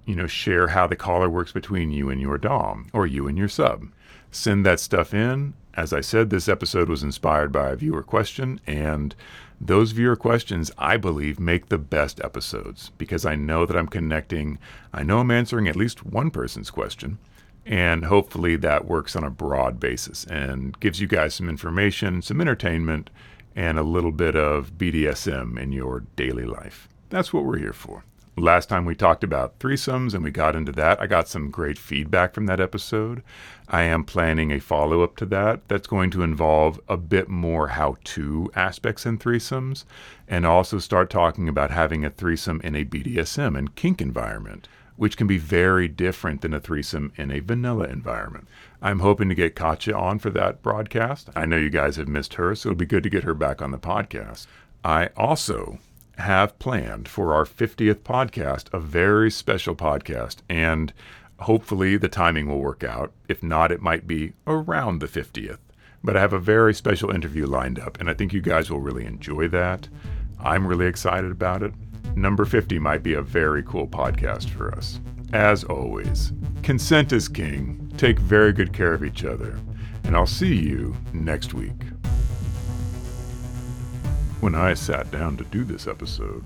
you 0.07 0.15
know, 0.15 0.29
share 0.29 0.69
how 0.69 0.87
the 0.87 0.95
collar 0.95 1.29
works 1.29 1.51
between 1.51 1.91
you 1.91 2.09
and 2.09 2.21
your 2.21 2.39
dom 2.39 2.91
or 2.93 3.09
you 3.09 3.27
and 3.27 3.37
your 3.37 3.49
sub, 3.49 3.89
send 4.31 4.65
that 4.65 4.79
stuff 4.79 5.13
in. 5.13 5.55
As 5.75 5.93
I 5.93 6.01
said, 6.01 6.31
this 6.31 6.49
episode 6.49 6.89
was 6.89 7.03
inspired 7.03 7.51
by 7.51 7.71
a 7.71 7.77
viewer 7.77 8.05
question, 8.05 8.61
and 8.69 9.17
those 9.61 9.91
viewer 9.91 10.17
questions, 10.17 10.71
I 10.79 10.97
believe, 10.97 11.41
make 11.41 11.71
the 11.71 11.79
best 11.79 12.21
episodes 12.23 12.93
because 12.99 13.27
I 13.27 13.35
know 13.35 13.67
that 13.67 13.77
I'm 13.77 13.89
connecting, 13.89 14.61
I 14.93 15.03
know 15.03 15.19
I'm 15.19 15.33
answering 15.33 15.67
at 15.67 15.75
least 15.75 16.07
one 16.07 16.31
person's 16.31 16.71
question, 16.71 17.19
and 17.69 18.07
hopefully 18.07 18.57
that 18.57 18.87
works 18.87 19.15
on 19.15 19.23
a 19.23 19.31
broad 19.31 19.79
basis 19.79 20.25
and 20.25 20.79
gives 20.81 21.01
you 21.01 21.07
guys 21.07 21.35
some 21.35 21.51
information, 21.51 22.23
some 22.23 22.41
entertainment, 22.41 23.11
and 23.55 23.79
a 23.79 23.83
little 23.83 24.13
bit 24.13 24.35
of 24.35 24.73
BDSM 24.79 25.59
in 25.59 25.71
your 25.71 26.01
daily 26.17 26.47
life. 26.47 26.89
That's 27.11 27.33
what 27.33 27.45
we're 27.45 27.59
here 27.59 27.75
for. 27.75 28.05
Last 28.39 28.69
time 28.69 28.85
we 28.85 28.95
talked 28.95 29.25
about 29.25 29.59
threesomes 29.59 30.15
and 30.15 30.25
we 30.25 30.31
got 30.31 30.57
into 30.57 30.73
that. 30.73 31.01
I 31.01 31.07
got 31.07 31.29
some 31.29 31.51
great 31.51 31.77
feedback 31.77 32.33
from 32.33 32.47
that 32.47 32.61
episode. 32.61 33.23
I 33.69 33.83
am 33.83 34.05
planning 34.05 34.51
a 34.51 34.61
follow 34.61 35.03
up 35.03 35.17
to 35.17 35.27
that 35.27 35.69
that's 35.69 35.89
going 35.89 36.11
to 36.13 36.23
involve 36.23 36.81
a 36.89 36.97
bit 36.97 37.29
more 37.29 37.69
how 37.69 37.97
to 38.05 38.51
aspects 38.55 39.05
in 39.05 39.19
threesomes 39.19 39.85
and 40.27 40.47
also 40.47 40.79
start 40.79 41.11
talking 41.11 41.49
about 41.49 41.73
having 41.73 42.05
a 42.05 42.11
threesome 42.11 42.61
in 42.63 42.77
a 42.77 42.85
BDSM 42.85 43.59
and 43.59 43.75
kink 43.75 44.01
environment, 44.01 44.69
which 44.99 45.17
can 45.17 45.27
be 45.27 45.39
very 45.39 45.89
different 45.89 46.43
than 46.43 46.53
a 46.53 46.61
threesome 46.61 47.13
in 47.17 47.31
a 47.31 47.41
vanilla 47.41 47.85
environment. 47.85 48.47
I'm 48.83 48.99
hoping 48.99 49.29
to 49.31 49.35
get 49.35 49.55
Katya 49.55 49.95
on 49.95 50.19
for 50.19 50.29
that 50.31 50.61
broadcast. 50.61 51.31
I 51.35 51.47
know 51.47 51.57
you 51.57 51.71
guys 51.71 51.97
have 51.97 52.09
missed 52.09 52.35
her, 52.35 52.55
so 52.55 52.69
it'll 52.69 52.79
be 52.79 52.85
good 52.85 53.05
to 53.05 53.11
get 53.11 53.25
her 53.25 53.35
back 53.35 53.63
on 53.63 53.71
the 53.71 53.79
podcast. 53.79 54.47
I 54.85 55.09
also 55.17 55.79
have 56.19 56.59
planned 56.59 57.09
for 57.09 57.33
our 57.33 57.45
50th 57.45 58.01
podcast 58.01 58.73
a 58.75 58.81
very 58.81 59.31
special 59.31 59.75
podcast. 59.75 60.39
And 60.49 60.93
hopefully 61.41 61.97
the 61.97 62.09
timing 62.09 62.49
will 62.49 62.61
work 62.61 62.83
out. 62.85 63.13
If 63.29 63.43
not, 63.43 63.73
it 63.73 63.81
might 63.81 64.07
be 64.07 64.33
around 64.47 64.99
the 64.99 65.07
50th. 65.07 65.59
But 66.03 66.17
I 66.17 66.21
have 66.21 66.33
a 66.33 66.39
very 66.39 66.75
special 66.75 67.11
interview 67.11 67.47
lined 67.47 67.79
up, 67.79 68.01
and 68.01 68.09
I 68.09 68.15
think 68.15 68.33
you 68.33 68.41
guys 68.41 68.71
will 68.71 68.81
really 68.81 69.05
enjoy 69.05 69.49
that. 69.49 69.89
I'm 70.41 70.67
really 70.67 70.87
excited 70.87 71.31
about 71.31 71.63
it. 71.63 71.73
Number 72.19 72.45
50 72.45 72.81
might 72.81 73.05
be 73.05 73.15
a 73.15 73.23
very 73.23 73.63
cool 73.63 73.87
podcast 73.87 74.51
for 74.51 74.75
us. 74.75 74.99
As 75.33 75.63
always, 75.63 76.33
consent 76.65 77.13
is 77.13 77.29
king. 77.29 77.93
Take 77.97 78.19
very 78.19 78.53
good 78.53 78.73
care 78.73 78.93
of 78.93 79.05
each 79.05 79.25
other. 79.25 79.61
And 80.03 80.17
I'll 80.17 80.27
see 80.27 80.57
you 80.57 80.97
next 81.13 81.55
week. 81.55 81.81
When 84.41 84.57
I 84.57 84.75
sat 84.75 85.13
down 85.13 85.37
to 85.37 85.45
do 85.45 85.63
this 85.63 85.87
episode, 85.87 86.45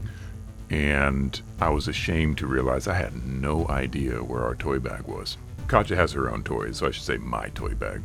and 0.68 1.40
I 1.58 1.70
was 1.70 1.88
ashamed 1.88 2.36
to 2.38 2.46
realize 2.46 2.86
I 2.86 2.94
had 2.94 3.26
no 3.26 3.66
idea 3.68 4.22
where 4.22 4.42
our 4.42 4.54
toy 4.54 4.78
bag 4.78 5.04
was. 5.04 5.38
Katya 5.68 5.96
has 5.96 6.12
her 6.12 6.30
own 6.30 6.42
toys, 6.42 6.76
so 6.78 6.86
I 6.86 6.90
should 6.90 7.04
say 7.04 7.16
my 7.16 7.48
toy 7.48 7.74
bag. 7.74 8.02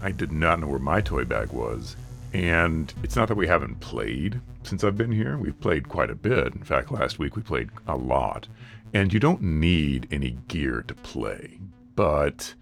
I 0.00 0.12
did 0.12 0.30
not 0.30 0.60
know 0.60 0.68
where 0.68 0.78
my 0.78 1.00
toy 1.00 1.24
bag 1.24 1.50
was. 1.50 1.96
And 2.32 2.92
it's 3.02 3.16
not 3.16 3.28
that 3.28 3.36
we 3.36 3.46
haven't 3.46 3.80
played 3.80 4.40
since 4.62 4.84
I've 4.84 4.96
been 4.96 5.12
here. 5.12 5.36
We've 5.36 5.58
played 5.60 5.88
quite 5.88 6.10
a 6.10 6.14
bit. 6.14 6.54
In 6.54 6.62
fact, 6.62 6.92
last 6.92 7.18
week 7.18 7.36
we 7.36 7.42
played 7.42 7.70
a 7.88 7.96
lot. 7.96 8.46
And 8.92 9.12
you 9.12 9.20
don't 9.20 9.42
need 9.42 10.08
any 10.10 10.38
gear 10.48 10.84
to 10.86 10.94
play. 10.94 11.58
But 11.96 12.54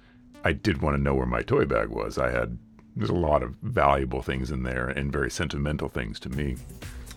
I 0.45 0.53
did 0.53 0.81
want 0.81 0.97
to 0.97 1.03
know 1.03 1.15
where 1.15 1.27
my 1.27 1.43
toy 1.43 1.65
bag 1.65 1.89
was. 1.89 2.19
I 2.19 2.31
had 2.31 2.59
there's 2.97 3.11
a 3.11 3.15
lot 3.15 3.43
of 3.43 3.55
valuable 3.63 4.23
things 4.23 4.51
in 4.51 4.65
there 4.65 4.89
and 4.89 5.13
very 5.13 5.31
sentimental 5.31 5.89
things 5.89 6.19
to 6.21 6.29
me. 6.29 6.57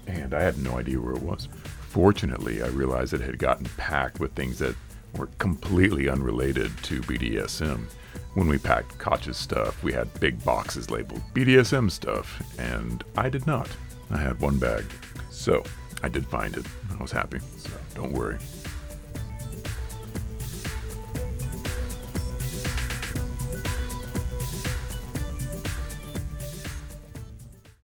And 0.06 0.34
I 0.34 0.42
had 0.42 0.58
no 0.60 0.78
idea 0.78 1.02
where 1.02 1.16
it 1.16 1.24
was. 1.24 1.48
Fortunately, 1.90 2.62
I 2.62 2.68
realized 2.68 3.14
it 3.14 3.22
had 3.22 3.40
gotten 3.40 3.66
packed 3.78 4.20
with 4.20 4.34
things 4.34 4.60
that 4.60 4.76
were 5.16 5.28
completely 5.40 6.08
unrelated 6.08 6.72
to 6.84 7.02
BDSM. 7.02 7.86
When 8.34 8.48
we 8.48 8.58
packed 8.58 8.98
Katya's 8.98 9.38
stuff, 9.38 9.84
we 9.84 9.92
had 9.92 10.08
big 10.22 10.44
boxes 10.46 10.90
labeled 10.90 11.22
BDSM 11.34 11.92
stuff, 11.92 12.42
and 12.58 13.04
I 13.18 13.28
did 13.28 13.46
not. 13.46 13.70
I 14.10 14.18
had 14.18 14.40
one 14.40 14.58
bag. 14.58 14.86
So 15.30 15.64
I 16.02 16.08
did 16.08 16.26
find 16.28 16.56
it. 16.56 16.66
I 16.98 17.02
was 17.02 17.12
happy. 17.12 17.40
So 17.58 17.72
don't 17.94 18.14
worry. 18.14 18.38